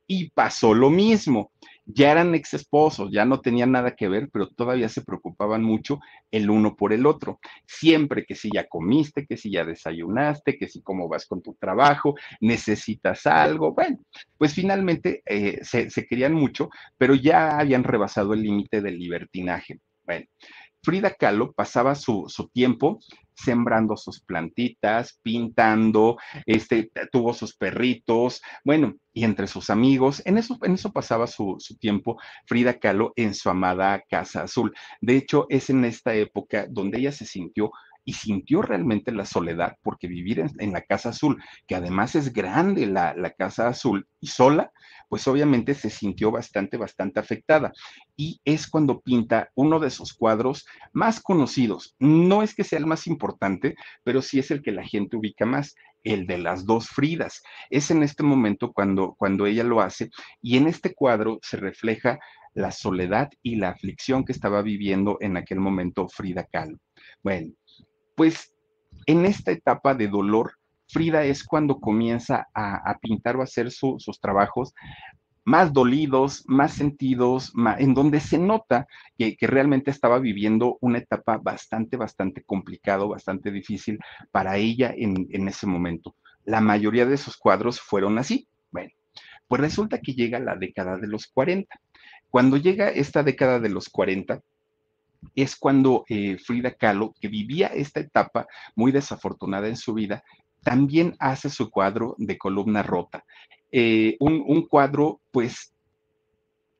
[0.06, 1.52] Y pasó lo mismo
[1.84, 6.00] ya eran ex esposos, ya no tenían nada que ver, pero todavía se preocupaban mucho
[6.30, 7.40] el uno por el otro.
[7.66, 11.54] Siempre que si ya comiste, que si ya desayunaste, que si cómo vas con tu
[11.54, 13.74] trabajo, necesitas algo.
[13.74, 13.98] Bueno,
[14.38, 19.80] pues finalmente eh, se, se querían mucho, pero ya habían rebasado el límite del libertinaje.
[20.04, 20.26] Bueno,
[20.82, 22.98] Frida Kahlo pasaba su, tiempo
[23.34, 30.58] sembrando sus plantitas, pintando, este, tuvo sus perritos, bueno, y entre sus amigos, en eso,
[30.62, 34.74] en eso pasaba su, su, tiempo Frida Kahlo en su amada Casa Azul.
[35.00, 37.70] De hecho, es en esta época donde ella se sintió
[38.04, 42.86] y sintió realmente la soledad porque vivir en, la Casa Azul, que además es grande
[42.86, 44.72] la, la, Casa Azul y sola,
[45.08, 47.72] pues obviamente se sintió bastante, bastante afectada.
[48.16, 51.94] Y es cuando pinta uno de sus cuadros más conocidos.
[51.98, 55.44] No es que sea el más importante, pero sí es el que la gente ubica
[55.44, 55.74] más,
[56.04, 57.42] el de las dos Fridas.
[57.70, 62.18] Es en este momento cuando, cuando ella lo hace y en este cuadro se refleja
[62.54, 66.78] la soledad y la aflicción que estaba viviendo en aquel momento Frida Kahlo.
[67.22, 67.52] Bueno,
[68.22, 68.54] pues
[69.06, 70.52] en esta etapa de dolor,
[70.86, 74.74] Frida es cuando comienza a, pintar o a hacer sus trabajos
[75.42, 78.86] más dolidos, más sentidos, en donde se nota
[79.18, 83.98] que, realmente estaba viviendo una etapa bastante, bastante complicado, bastante difícil
[84.30, 86.14] para ella en, en ese momento.
[86.44, 88.46] La mayoría de sus cuadros fueron así.
[88.70, 88.92] Bueno,
[89.48, 91.76] pues resulta que llega la década de los 40.
[92.30, 94.40] Cuando llega esta década de los 40,
[95.34, 100.22] es cuando eh, Frida Kahlo, que vivía esta etapa muy desafortunada en su vida,
[100.62, 103.24] también hace su cuadro de columna rota.
[103.70, 105.71] Eh, un, un, cuadro, pues,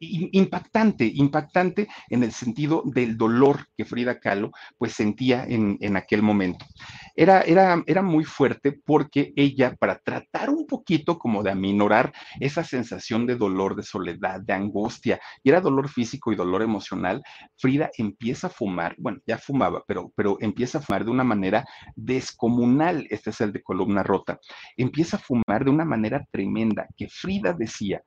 [0.02, 6.22] impactante, impactante en el sentido del dolor que Frida Kahlo pues sentía en, en aquel
[6.22, 6.64] momento.
[7.14, 12.64] Era, era, era, muy fuerte porque ella, para tratar un poquito como de aminorar esa
[12.64, 17.22] sensación de dolor, de soledad, de angustia, y era dolor físico y dolor emocional,
[17.56, 21.64] Frida empieza a fumar, bueno, ya fumaba, pero, pero empieza a fumar de una manera
[21.94, 24.40] descomunal, este es el de columna rota,
[24.76, 28.02] empieza a fumar de una manera tremenda, que Frida decía,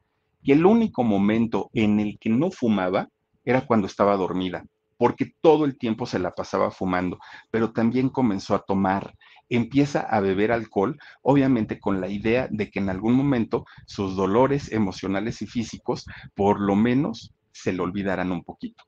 [0.45, 3.09] que el único momento en el que no fumaba
[3.43, 4.63] era cuando estaba dormida,
[4.97, 7.19] porque todo el tiempo se la pasaba fumando,
[7.51, 9.15] pero también comenzó a tomar,
[9.49, 14.71] empieza a beber alcohol, obviamente con la idea de que en algún momento sus dolores
[14.71, 18.83] emocionales y físicos, por lo menos, se le olvidaran un poquito.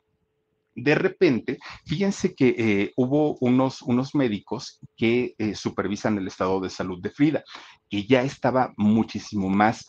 [0.76, 6.70] De repente, fíjense que eh, hubo unos, unos, médicos que eh, supervisan el estado de
[6.70, 7.44] salud de Frida,
[7.90, 9.88] que ya estaba muchísimo más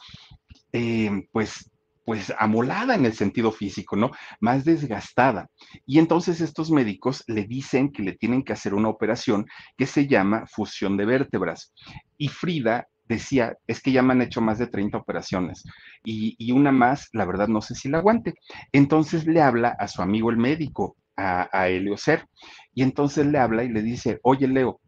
[0.72, 1.70] eh, pues,
[2.04, 4.10] pues amolada en el sentido físico, ¿no?
[4.40, 5.48] Más desgastada.
[5.86, 9.46] Y entonces estos médicos le dicen que le tienen que hacer una operación
[9.76, 11.72] que se llama fusión de vértebras.
[12.16, 15.64] Y Frida decía, es que ya me han hecho más de 30 operaciones
[16.04, 18.34] y, una más, la verdad no sé si la aguante.
[18.72, 22.26] Entonces le habla a su amigo el médico, a, a Ser,
[22.74, 24.80] y entonces le habla y le dice, oye Leo,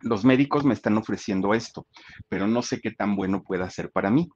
[0.00, 1.86] los médicos me están ofreciendo esto,
[2.28, 4.28] pero no sé qué tan bueno pueda ser para mí.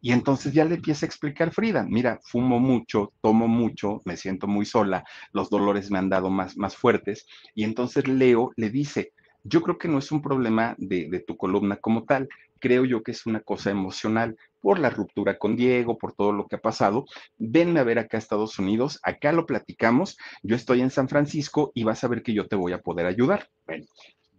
[0.00, 4.46] Y entonces ya le empieza a explicar Frida, mira, fumo mucho, tomo mucho, me siento
[4.46, 7.26] muy sola, los dolores me han dado más, más fuertes.
[7.54, 11.36] Y entonces Leo le dice, yo creo que no es un problema de, de, tu
[11.36, 12.28] columna como tal,
[12.58, 16.46] creo yo que es una cosa emocional por la ruptura con Diego, por todo lo
[16.46, 17.06] que ha pasado.
[17.38, 21.70] Venme a ver acá a Estados Unidos, acá lo platicamos, yo estoy en San Francisco
[21.74, 23.48] y vas a ver que yo te voy a poder ayudar.
[23.66, 23.86] Bueno,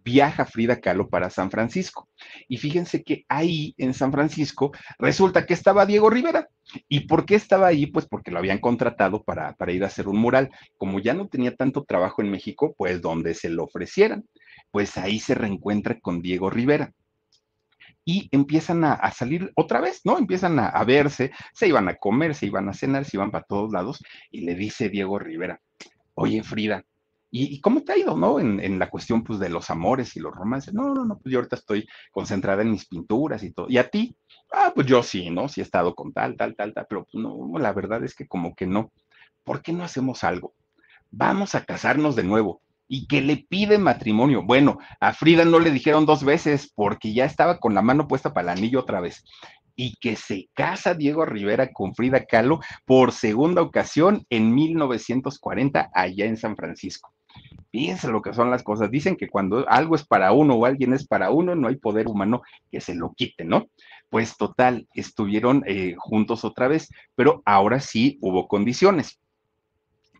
[0.08, 2.08] viaja Frida Kahlo para San Francisco.
[2.48, 6.48] Y fíjense que ahí en San Francisco resulta que estaba Diego Rivera.
[6.88, 7.86] ¿Y por qué estaba ahí?
[7.86, 10.50] Pues porque lo habían contratado para, para ir a hacer un mural.
[10.78, 14.24] Como ya no tenía tanto trabajo en México, pues donde se lo ofrecieran.
[14.70, 16.92] Pues ahí se reencuentra con Diego Rivera
[18.04, 20.16] y empiezan a, salir otra vez, ¿no?
[20.16, 23.44] Empiezan a, a, verse, se iban a comer, se iban a cenar, se iban para
[23.44, 25.60] todos lados, y le dice Diego Rivera,
[26.14, 26.84] oye Frida,
[27.30, 28.40] ¿Y, cómo te ha ido, no?
[28.40, 30.72] En, la cuestión, pues, de los amores y los romances.
[30.72, 33.66] No, no, no, pues yo ahorita estoy concentrada en mis pinturas y todo.
[33.68, 34.16] ¿Y a ti?
[34.50, 35.48] Ah, pues yo sí, ¿no?
[35.48, 38.26] Sí he estado con tal, tal, tal, tal, pero pues no, la verdad es que
[38.26, 38.92] como que no.
[39.44, 40.54] ¿Por qué no hacemos algo?
[41.10, 42.62] Vamos a casarnos de nuevo.
[42.90, 44.42] Y que le pide matrimonio.
[44.42, 48.32] Bueno, a Frida no le dijeron dos veces porque ya estaba con la mano puesta
[48.32, 49.22] para el anillo otra vez
[49.76, 56.24] y que se casa Diego Rivera con Frida Kahlo por segunda ocasión en 1940 allá
[56.24, 57.12] en San Francisco.
[57.70, 58.90] Fíjense lo que son las cosas.
[58.90, 62.08] Dicen que cuando algo es para uno o alguien es para uno, no hay poder
[62.08, 63.66] humano que se lo quite, ¿no?
[64.08, 69.20] Pues total, estuvieron eh, juntos otra vez, pero ahora sí hubo condiciones.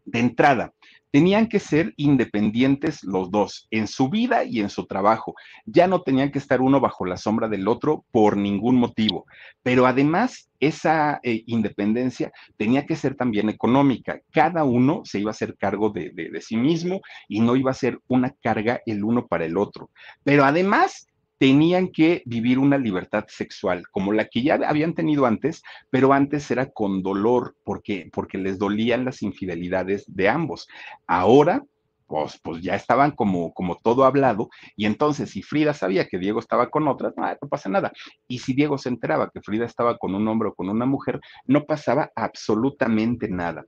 [0.04, 0.72] De entrada,
[1.10, 5.34] tenían que ser independientes los dos, en su vida y en su trabajo.
[5.64, 9.26] Ya no tenían que estar uno bajo la sombra del otro por ningún motivo.
[9.62, 14.20] Pero además, esa eh, independencia tenía que ser también económica.
[14.32, 17.74] Cada uno se iba a hacer cargo de, de sí mismo y no iba a
[17.74, 19.90] ser una carga el uno para el otro.
[20.24, 21.07] Pero además,
[21.38, 26.50] tenían que vivir una libertad sexual como la que ya habían tenido antes, pero antes
[26.50, 30.68] era con dolor porque, porque les dolían las infidelidades de ambos.
[31.06, 31.62] Ahora,
[32.08, 36.40] pues, pues ya estaban como, como todo hablado y entonces si Frida sabía que Diego
[36.40, 37.92] estaba con otras, no, no pasa nada.
[38.26, 41.20] Y si Diego se enteraba que Frida estaba con un hombre o con una mujer,
[41.46, 43.64] no pasaba absolutamente nada.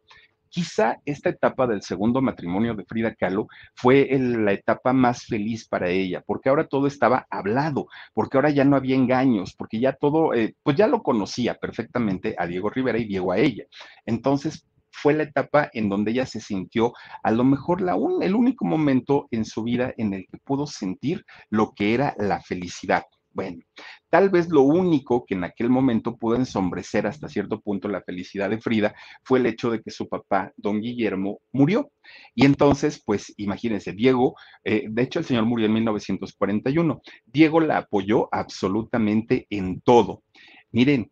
[0.50, 5.88] Quizá esta etapa del segundo matrimonio de Frida Kahlo fue la etapa más feliz para
[5.88, 10.34] ella, porque ahora todo estaba hablado, porque ahora ya no había engaños, porque ya todo,
[10.34, 13.64] eh, pues ya lo conocía perfectamente a Diego Rivera y Diego a ella.
[14.04, 16.92] Entonces, fue la etapa en donde ella se sintió
[17.22, 21.24] a lo mejor la el único momento en su vida en el que pudo sentir
[21.48, 23.04] lo que era la felicidad.
[23.32, 23.62] Bueno,
[24.08, 28.50] tal vez lo único que en aquel momento pudo ensombrecer hasta cierto punto la felicidad
[28.50, 31.92] de Frida fue el hecho de que su papá, don Guillermo, murió.
[32.34, 37.78] Y entonces, pues imagínense, Diego, eh, de hecho el señor murió en 1941, Diego la
[37.78, 40.24] apoyó absolutamente en todo.
[40.72, 41.10] Miren,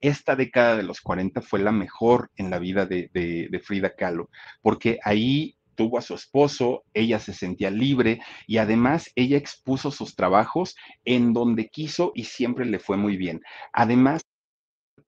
[0.00, 4.28] esta década de los 40 fue la mejor en la vida de, de Frida Kahlo,
[4.60, 10.14] porque ahí tuvo a su esposo, ella se sentía libre y además ella expuso sus
[10.14, 13.40] trabajos en donde quiso y siempre le fue muy bien.
[13.72, 14.22] Además,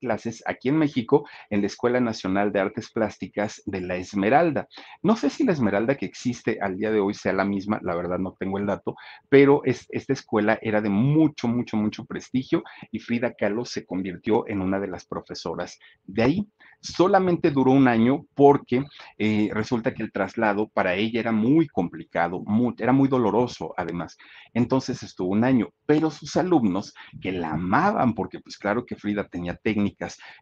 [0.05, 4.68] clases aquí en México en la Escuela Nacional de Artes Plásticas de la Esmeralda.
[5.02, 7.94] No sé si la Esmeralda que existe al día de hoy sea la misma, la
[7.94, 8.96] verdad no tengo el dato,
[9.30, 14.61] pero esta escuela era de mucho, mucho, mucho prestigio y Frida Kahlo se convirtió en
[14.61, 16.48] una de las profesoras de ahí.
[16.80, 18.84] Solamente duró un año porque
[19.16, 22.44] eh, resulta que el traslado para ella era muy complicado,
[22.78, 24.18] era muy doloroso además.
[24.52, 29.26] Entonces estuvo un año, pero sus alumnos que la amaban, porque pues claro que Frida
[29.28, 29.57] tenía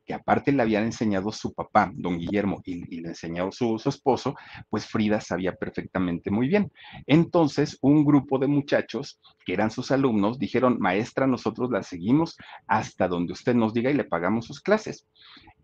[0.05, 4.35] que aparte le habían enseñado su papá, don Guillermo, y, le enseñó su, esposo,
[4.69, 6.73] pues Frida sabía perfectamente muy bien.
[7.07, 12.37] Entonces un grupo de muchachos que eran sus alumnos dijeron, maestra, nosotros la seguimos
[12.67, 15.07] hasta donde usted nos diga y le pagamos sus clases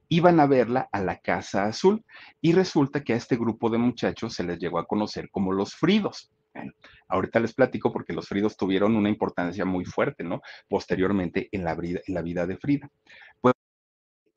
[0.08, 2.04] iban a verla a la Casa Azul
[2.40, 5.74] y resulta que a este grupo de muchachos se les llegó a conocer como los
[5.74, 6.30] Fridos.
[7.08, 10.40] ahorita les platico porque los Fridos tuvieron una importancia muy fuerte, ¿no?
[10.68, 12.90] Posteriormente en la, en la vida de Frida.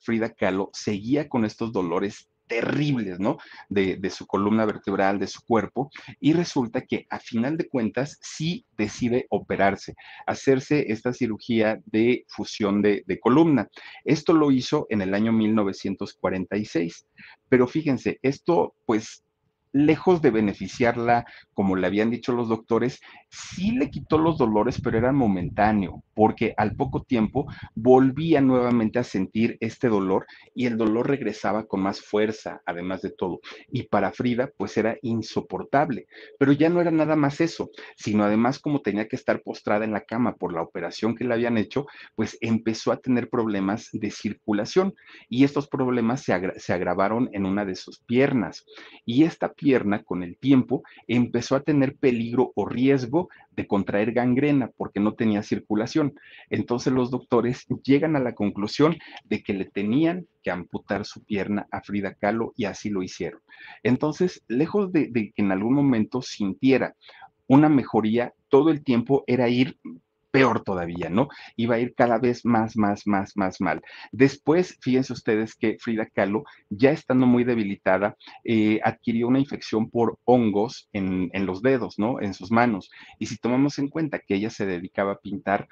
[0.02, 3.38] Frida Kahlo seguía con estos dolores terribles, ¿no?
[3.70, 5.90] De, su columna vertebral, de su cuerpo,
[6.20, 9.96] y resulta que a final de cuentas sí decide operarse,
[10.28, 13.70] hacerse esta cirugía de fusión de, de columna.
[14.04, 17.08] Esto lo hizo en el año 1946,
[17.48, 19.24] pero fíjense, esto pues
[19.74, 23.00] lejos de beneficiarla, como le habían dicho los doctores,
[23.32, 29.04] sí le quitó los dolores, pero era momentáneo, porque al poco tiempo volvía nuevamente a
[29.04, 33.40] sentir este dolor y el dolor regresaba con más fuerza, además de todo.
[33.72, 36.08] Y para Frida, pues era insoportable,
[36.38, 39.94] pero ya no era nada más eso, sino además como tenía que estar postrada en
[39.94, 44.12] la cama por la operación que le habían hecho, pues empezó a tener problemas de
[44.12, 44.94] circulación
[45.30, 48.66] y estos problemas se, se agravaron en una de sus piernas.
[49.06, 53.21] Y esta pierna con el tiempo empezó a tener peligro o riesgo
[53.52, 56.14] de contraer gangrena porque no tenía circulación.
[56.50, 61.68] Entonces los doctores llegan a la conclusión de que le tenían que amputar su pierna
[61.72, 63.42] a Frida Kahlo y así lo hicieron.
[63.84, 66.96] Entonces, lejos de, de que en algún momento sintiera
[67.48, 69.78] una mejoría, todo el tiempo era ir
[70.32, 71.28] peor todavía, ¿no?
[71.56, 73.82] Iba a ir cada vez más, más, más, más mal.
[74.12, 80.18] Después, fíjense ustedes que Frida Kahlo, ya estando muy debilitada, eh, adquirió una infección por
[80.26, 82.22] hongos en, en los dedos, ¿no?
[82.22, 82.90] En sus manos.
[83.20, 85.68] Y si tomamos en cuenta que ella se dedicaba a pintar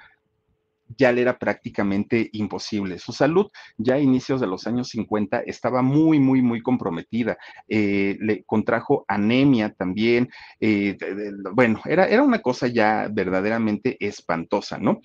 [0.96, 2.98] ya le era prácticamente imposible.
[2.98, 7.36] Su salud ya a inicios de los años 50 estaba muy, muy, muy comprometida.
[7.68, 10.28] Eh, le contrajo anemia también.
[10.58, 10.96] Eh,
[11.52, 15.00] bueno, era, era una cosa ya verdaderamente espantosa, ¿no?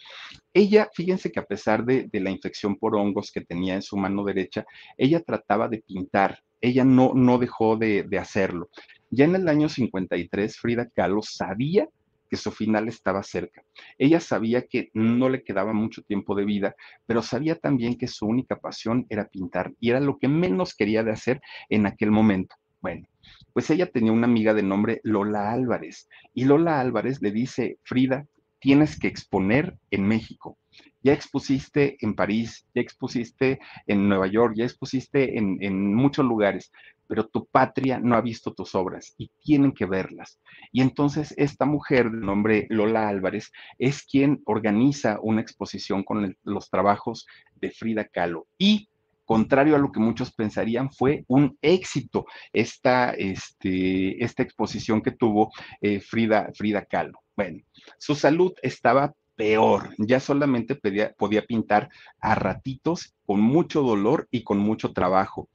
[0.54, 4.24] Ella, fíjense que a pesar de, la infección por hongos que tenía en su mano
[4.24, 4.66] derecha,
[4.98, 6.40] ella trataba de pintar.
[6.62, 8.70] Ella no, no dejó de, de hacerlo.
[9.10, 11.88] Ya en el año 53, Frida Kahlo sabía
[12.30, 13.64] que su final estaba cerca.
[13.98, 18.26] Ella sabía que no le quedaba mucho tiempo de vida, pero sabía también que su
[18.26, 22.56] única pasión era pintar y era lo que menos quería de hacer en aquel momento.
[22.82, 23.08] Bueno,
[23.54, 28.28] pues ella tenía una amiga de nombre Lola Álvarez y Lola Álvarez le dice, Frida,
[28.60, 30.58] tienes que exponer en México.
[31.02, 36.72] Ya expusiste en París, ya expusiste en Nueva York, ya expusiste en, en muchos lugares,
[37.08, 40.40] pero tu patria no ha visto tus obras y tienen que verlas.
[40.72, 46.70] Y entonces esta mujer de nombre Lola Álvarez es quien organiza una exposición con los
[46.70, 47.26] trabajos
[47.56, 48.90] de Frida Kahlo y
[49.26, 55.52] contrario a lo que muchos pensarían, fue un éxito esta, este, esta exposición que tuvo
[55.82, 57.20] eh, Frida, Frida Kahlo.
[57.36, 57.64] Bueno,
[57.98, 60.80] su salud estaba peor, ya solamente
[61.18, 61.90] podía pintar
[62.22, 65.50] a ratitos con mucho dolor y con mucho trabajo.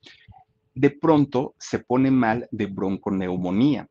[0.80, 3.86] De pronto se pone mal de bronconeumonía,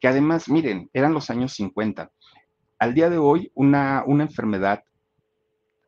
[0.00, 2.10] que además, miren, eran los años 50.
[2.78, 4.82] Al día de hoy, una, una enfermedad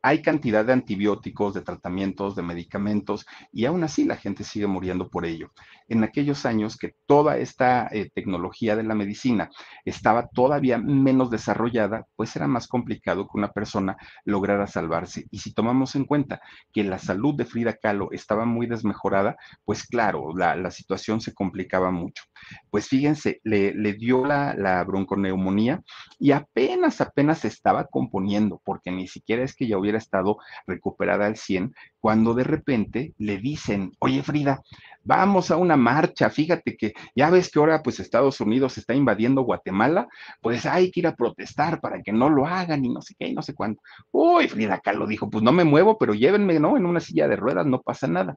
[0.03, 5.09] hay cantidad de antibióticos, de tratamientos, de medicamentos, y aún así la gente sigue muriendo
[5.09, 5.51] por ello.
[5.87, 9.49] En aquellos años que toda esta eh, tecnología de la medicina
[9.85, 15.25] estaba todavía menos desarrollada, pues era más complicado que una persona lograra salvarse.
[15.31, 19.85] Y si tomamos en cuenta que la salud de Frida Kahlo estaba muy desmejorada, pues
[19.85, 22.23] claro, la, situación se complicaba mucho.
[22.71, 25.81] Pues fíjense, le, dio la, la bronconeumonía
[26.19, 31.37] y apenas, apenas estaba componiendo, porque ni siquiera es que ya hubiera estado recuperada al
[31.37, 31.73] 100,
[32.03, 34.61] cuando de repente le dicen, oye Frida,
[35.05, 39.43] vamos a una marcha, fíjate que ya ves que ahora pues Estados Unidos está invadiendo
[39.43, 40.09] Guatemala,
[40.41, 43.29] pues hay que ir a protestar para que no lo hagan y no sé qué
[43.29, 43.81] y no sé cuánto.
[44.11, 46.75] Uy, Frida Kahlo dijo, pues no me muevo, pero llévenme, ¿no?
[46.75, 48.35] En una silla de ruedas, no pasa nada.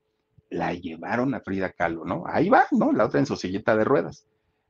[0.48, 2.22] La llevaron a Frida Kahlo, ¿no?
[2.28, 2.92] Ahí va, ¿no?
[2.92, 4.28] La otra en su sillita de ruedas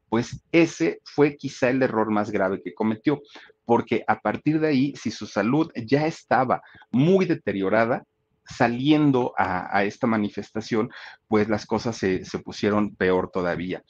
[0.09, 3.20] pues ese fue quizá el error más grave que cometió,
[3.64, 8.05] porque a partir de ahí, si su salud ya estaba muy deteriorada,
[8.49, 10.90] saliendo a, esta manifestación,
[11.28, 13.82] pues las cosas se, pusieron peor todavía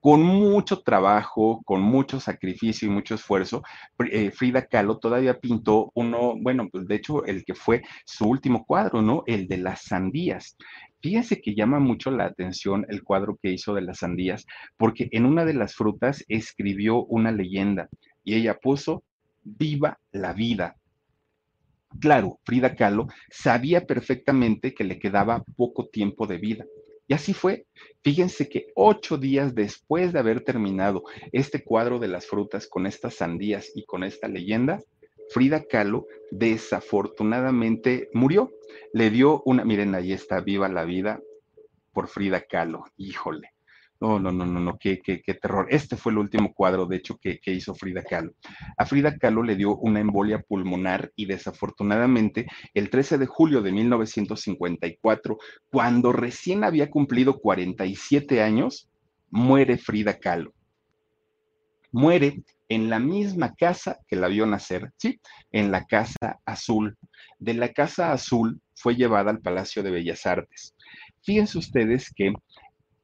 [0.00, 3.62] con mucho trabajo, con mucho sacrificio y mucho esfuerzo,
[4.10, 8.64] eh, Frida Kahlo todavía pintó uno, bueno, pues de hecho el que fue su último
[8.66, 9.22] cuadro, ¿no?
[9.28, 10.56] El de las sandías.
[11.02, 14.44] Fíjense que llama mucho la atención el cuadro que hizo de las sandías,
[14.76, 17.88] porque en una de las frutas escribió una leyenda
[18.24, 19.04] y ella puso,
[19.42, 20.76] viva la vida.
[22.00, 26.64] Claro, Frida Kahlo sabía perfectamente que le quedaba poco tiempo de vida.
[27.08, 27.66] Y así fue.
[28.02, 33.16] Fíjense que ocho días después de haber terminado este cuadro de las frutas con estas
[33.16, 34.80] sandías y con esta leyenda,
[35.30, 38.50] Frida Kahlo desafortunadamente murió.
[38.92, 41.20] Le dio una, miren, ahí está, viva la vida
[41.92, 42.84] por Frida Kahlo.
[42.96, 43.50] Híjole.
[44.02, 45.68] No, no, no, no, no, qué, qué, qué terror.
[45.70, 48.32] Este fue el último cuadro, de hecho, que, que, hizo Frida Kahlo.
[48.76, 53.70] A Frida Kahlo le dio una embolia pulmonar y desafortunadamente el 13 de julio de
[53.70, 55.38] 1954,
[55.70, 58.90] cuando recién había cumplido 47 años,
[59.30, 60.52] muere Frida Kahlo.
[61.92, 65.20] Muere en la misma casa que la vio nacer, ¿sí?
[65.52, 66.96] En la Casa Azul.
[67.38, 70.74] De la Casa Azul fue llevada al Palacio de Bellas Artes.
[71.22, 72.32] Fíjense ustedes que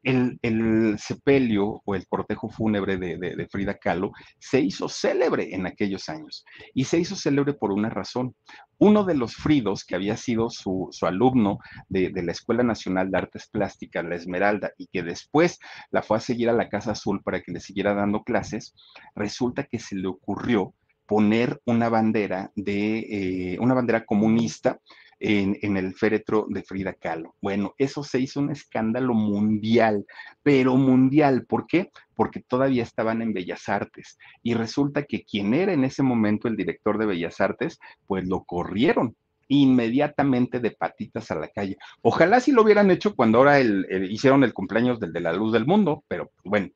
[0.09, 6.45] el, sepelio o el cortejo fúnebre de, Frida Kahlo se hizo célebre en aquellos años
[6.75, 8.35] y se hizo célebre por una razón.
[8.79, 13.49] Uno de los Fridos, que había sido su, alumno de, la Escuela Nacional de Artes
[13.51, 15.59] Plásticas, la Esmeralda, y que después
[15.91, 18.75] la fue a seguir a la Casa Azul para que le siguiera dando clases,
[19.15, 20.75] resulta que se le ocurrió
[21.07, 24.79] poner una bandera de eh, una bandera comunista
[25.21, 27.35] en, el féretro de Frida Kahlo.
[27.41, 30.07] Bueno, eso se hizo un escándalo mundial,
[30.43, 31.47] pero mundial.
[31.47, 31.91] ¿Por qué?
[32.15, 36.57] Porque todavía estaban en Bellas Artes y resulta que quien era en ese momento el
[36.57, 39.17] director de Bellas Artes, pues lo corrieron
[39.49, 41.79] inmediatamente de patitas a la calle.
[42.03, 45.67] Ojalá si lo hubieran hecho cuando ahora hicieron el cumpleaños del de la luz del
[45.67, 46.69] mundo, pero bueno,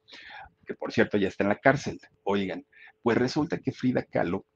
[0.66, 2.00] que por cierto ya está en la cárcel.
[2.24, 2.64] Oigan,
[3.02, 4.46] pues resulta que Frida Kahlo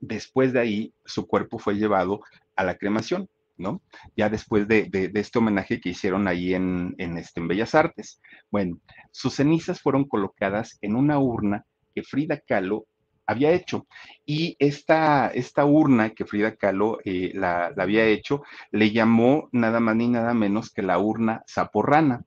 [0.00, 2.20] después de ahí su cuerpo fue llevado
[2.56, 3.82] a la cremación, ¿no?
[4.16, 8.20] Ya después de, este homenaje que hicieron ahí en, este, en Bellas Artes.
[8.50, 8.80] Bueno,
[9.10, 12.86] sus cenizas fueron colocadas en una urna que Frida Kahlo
[13.26, 13.86] había hecho.
[14.26, 18.42] Y esta, esta urna que Frida Kahlo eh, la, la, había hecho,
[18.72, 22.24] le llamó nada más ni nada menos que la urna zaporrana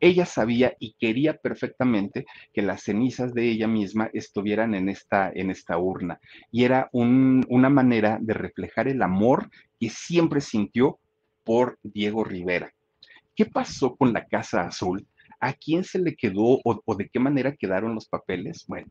[0.00, 5.32] ella sabía y quería perfectamente que las cenizas de ella misma estuvieran en esta,
[5.78, 6.18] urna.
[6.50, 10.98] Y era una manera de reflejar el amor que siempre sintió
[11.44, 12.72] por Diego Rivera.
[13.36, 15.06] ¿Qué pasó con la Casa Azul?
[15.38, 18.64] ¿A quién se le quedó o, de qué manera quedaron los papeles?
[18.66, 18.88] Bueno,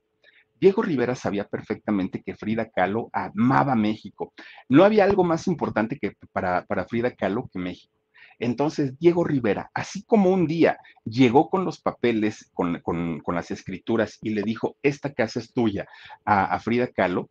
[0.59, 4.33] Diego Rivera sabía perfectamente que Frida Kahlo amaba México.
[4.67, 7.98] No había algo más importante que para, para Frida Kahlo que México.
[8.39, 12.81] Entonces, Diego Rivera, así como un día llegó con los papeles, con,
[13.27, 15.87] las escrituras y le dijo, esta casa es tuya
[16.23, 17.29] a, Frida Kahlo,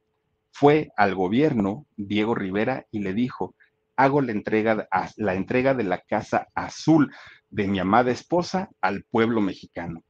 [0.53, 3.55] fue al gobierno Diego Rivera y le dijo,
[3.97, 4.87] hago la entrega,
[5.17, 7.13] la entrega de la Casa Azul
[7.49, 10.03] de mi amada esposa al pueblo mexicano.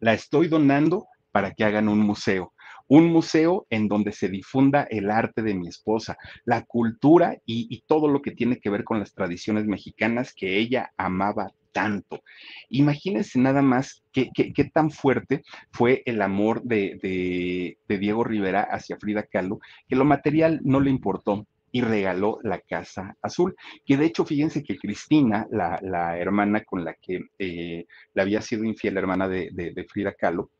[0.00, 2.52] La estoy donando para que hagan un museo
[2.88, 8.08] un museo en donde se difunda el arte de mi esposa, la cultura y, todo
[8.08, 12.22] lo que tiene que ver con las tradiciones mexicanas que ella amaba tanto.
[12.68, 14.30] Imagínense nada más qué,
[14.72, 20.80] tan fuerte fue el amor de, Diego Rivera hacia Frida Kahlo, que lo material no
[20.80, 26.62] le importó y regaló la Casa Azul, que de hecho fíjense que Cristina, la, hermana
[26.62, 30.50] con la que eh, le había sido infiel, la hermana de Frida Kahlo,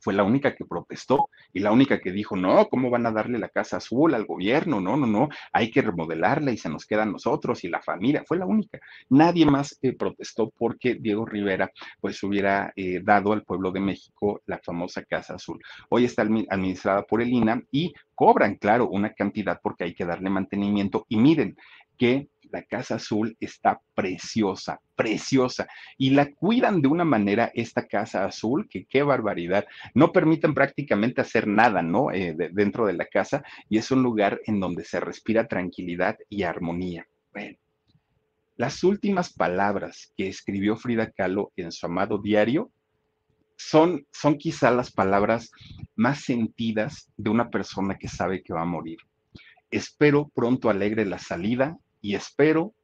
[0.00, 3.38] fue la única que protestó y la única que dijo, no, ¿cómo van a darle
[3.38, 4.80] la casa azul al gobierno?
[4.80, 8.24] No, no, no, hay que remodelarla y se nos quedan nosotros y la familia.
[8.26, 8.80] Fue la única.
[9.08, 11.70] Nadie más eh, protestó porque Diego Rivera
[12.00, 15.60] pues hubiera eh, dado al pueblo de México la famosa casa azul.
[15.88, 20.30] Hoy está administrada por el INAM y cobran, claro, una cantidad porque hay que darle
[20.30, 21.04] mantenimiento.
[21.08, 21.56] Y miren
[21.96, 28.24] que la Casa Azul está preciosa, preciosa, y la cuidan de una manera esta Casa
[28.24, 29.66] Azul, que qué barbaridad.
[29.94, 32.12] No permiten prácticamente hacer nada, ¿no?
[32.12, 36.42] Eh, dentro de la casa, y es un lugar en donde se respira tranquilidad y
[36.42, 37.06] armonía.
[37.32, 37.56] Bueno,
[38.56, 42.70] las últimas palabras que escribió Frida Kahlo en su amado diario
[43.56, 45.50] son, son quizá las palabras
[45.94, 48.98] más sentidas de una persona que sabe que va a morir.
[49.70, 52.74] Espero pronto alegre la salida y espero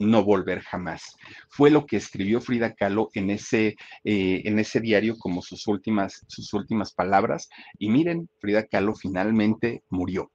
[0.00, 1.16] no volver jamás.
[1.50, 6.24] Fue lo que escribió Frida Kahlo en ese, eh, en ese diario como sus últimas,
[6.26, 7.48] sus últimas palabras.
[7.78, 10.32] Y miren, Frida Kahlo finalmente murió.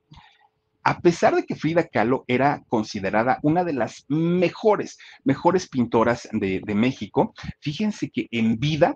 [0.83, 6.61] A pesar de que Frida Kahlo era considerada una de las mejores, mejores pintoras de,
[6.63, 8.95] de México, fíjense que en vida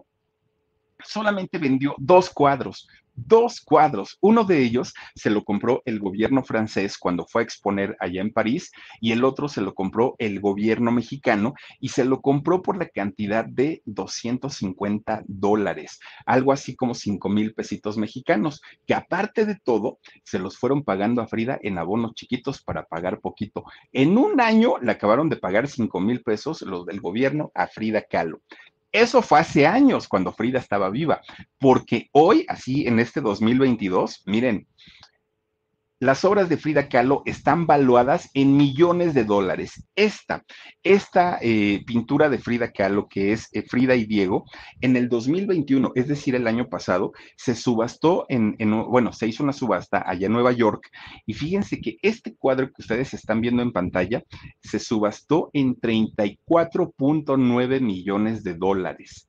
[1.03, 2.87] solamente vendió dos cuadros,
[3.25, 4.17] dos cuadros.
[4.21, 8.31] Uno de ellos se lo compró el gobierno francés cuando fue a exponer allá en
[8.31, 12.77] París y el otro se lo compró el gobierno mexicano y se lo compró por
[12.77, 19.55] la cantidad de 250 dólares, algo así como 5 mil pesitos mexicanos, que aparte de
[19.55, 23.63] todo, se los fueron pagando a Frida en abonos chiquitos para pagar poquito.
[23.91, 28.01] En un año le acabaron de pagar 5 mil pesos los del gobierno a Frida
[28.01, 28.41] Kahlo.
[28.91, 31.21] Eso fue hace años cuando Frida estaba viva,
[31.59, 34.67] porque hoy, así en este 2022, miren,
[35.99, 39.83] las obras de Frida Kahlo están valuadas en millones de dólares.
[39.95, 40.45] Esta,
[40.81, 44.45] esta eh, pintura de Frida Kahlo, que es eh, Frida y Diego,
[44.79, 48.55] en el 2021, es decir, el año pasado, se subastó en,
[48.87, 50.89] bueno, se hizo una subasta allá en Nueva York.
[51.25, 54.23] Y fíjense que este cuadro que ustedes están viendo en pantalla
[54.61, 59.28] se subastó en 34.9 millones de dólares.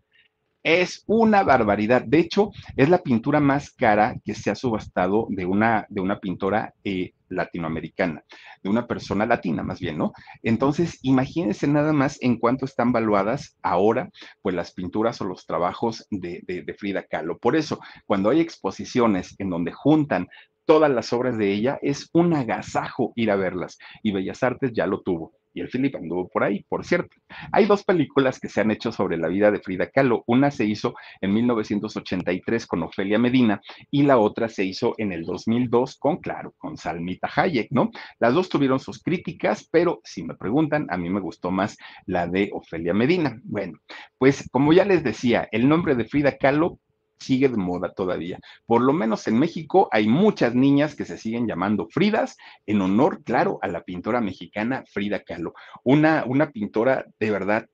[0.62, 2.02] Es una barbaridad.
[2.04, 6.20] De hecho, es la pintura más cara que se ha subastado de una, de una
[6.20, 8.24] pintora eh, latinoamericana,
[8.62, 10.12] de una persona latina más bien, ¿no?
[10.42, 14.10] Entonces, imagínense nada más en cuánto están valuadas ahora,
[14.42, 17.38] pues las pinturas o los trabajos de, de Frida Kahlo.
[17.38, 20.28] Por eso, cuando hay exposiciones en donde juntan
[20.66, 23.78] todas las obras de ella, es un agasajo ir a verlas.
[24.02, 27.16] Y Bellas Artes ya lo tuvo y el Philip anduvo por ahí, por cierto.
[27.52, 30.24] Hay dos películas que se han hecho sobre la vida de Frida Kahlo.
[30.26, 33.60] Una se hizo en 1983 con Ofelia Medina
[33.90, 37.90] y la otra se hizo en el 2002 con, claro, con Salmita Hayek, ¿no?
[38.18, 42.26] Las dos tuvieron sus críticas, pero si me preguntan, a mí me gustó más la
[42.26, 43.40] de Ofelia Medina.
[43.44, 43.78] Bueno,
[44.18, 46.78] pues como ya les decía, el nombre de Frida Kahlo
[47.20, 48.38] sigue de moda todavía.
[48.66, 52.36] Por lo menos en México hay muchas niñas que se siguen llamando Fridas
[52.66, 57.66] en honor, claro, a la pintora mexicana Frida Kahlo, una, una pintora de verdad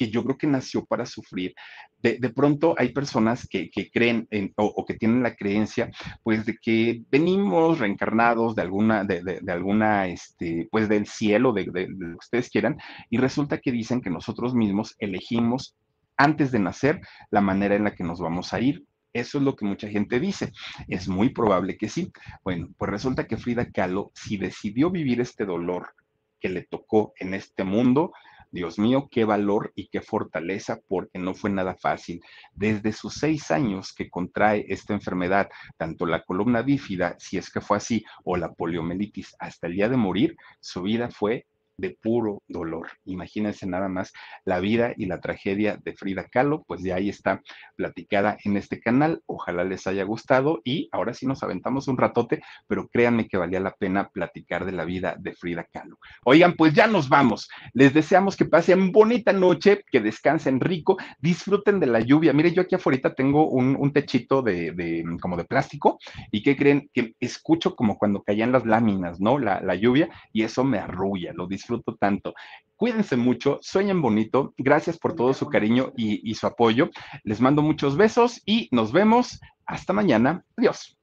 [0.00, 1.54] que yo creo que nació para sufrir.
[2.02, 4.26] De, pronto hay personas que, creen
[4.56, 5.90] o, que tienen la creencia,
[6.22, 11.72] pues, de que venimos reencarnados de alguna, de, alguna, este, pues, del cielo, de, lo
[11.72, 12.78] que ustedes quieran,
[13.10, 15.76] y resulta que dicen que nosotros mismos elegimos
[16.20, 18.84] antes de nacer la manera en la que nos vamos a ir.
[19.14, 20.52] Eso es lo que mucha gente dice.
[20.86, 22.12] Es muy probable que sí.
[22.44, 25.94] Bueno, pues resulta que Frida Kahlo, si decidió vivir este dolor
[26.38, 28.12] que le tocó en este mundo,
[28.50, 32.20] Dios mío, qué valor y qué fortaleza, porque no fue nada fácil.
[32.52, 35.48] Desde sus seis años que contrae esta enfermedad,
[35.78, 39.88] tanto la columna bífida, si es que fue así, o la poliomielitis, hasta el día
[39.88, 41.46] de morir, su vida fue
[41.80, 42.88] de puro dolor.
[43.06, 44.12] Imagínense nada más
[44.44, 47.42] la vida y la tragedia de Frida Kahlo, pues de ahí está
[47.76, 49.22] platicada en este canal.
[49.26, 53.60] Ojalá les haya gustado y ahora sí nos aventamos un ratote, pero créanme que valía
[53.60, 55.98] la pena platicar de la vida de Frida Kahlo.
[56.24, 57.48] Oigan, pues ya nos vamos.
[57.72, 62.32] Les deseamos que pasen bonita noche, que descansen rico, disfruten de la lluvia.
[62.32, 65.98] Mire, yo aquí afuera tengo un, techito de, como de plástico
[66.30, 69.38] y que creen que escucho como cuando caían las láminas, ¿no?
[69.38, 72.34] La, la lluvia y eso me arrulla, lo disfruto tanto.
[72.76, 74.54] Cuídense mucho, sueñen bonito.
[74.56, 76.90] Gracias por todo su cariño y, y su apoyo.
[77.24, 79.40] Les mando muchos besos y nos vemos.
[79.66, 80.44] Hasta mañana.
[80.56, 80.99] Adiós.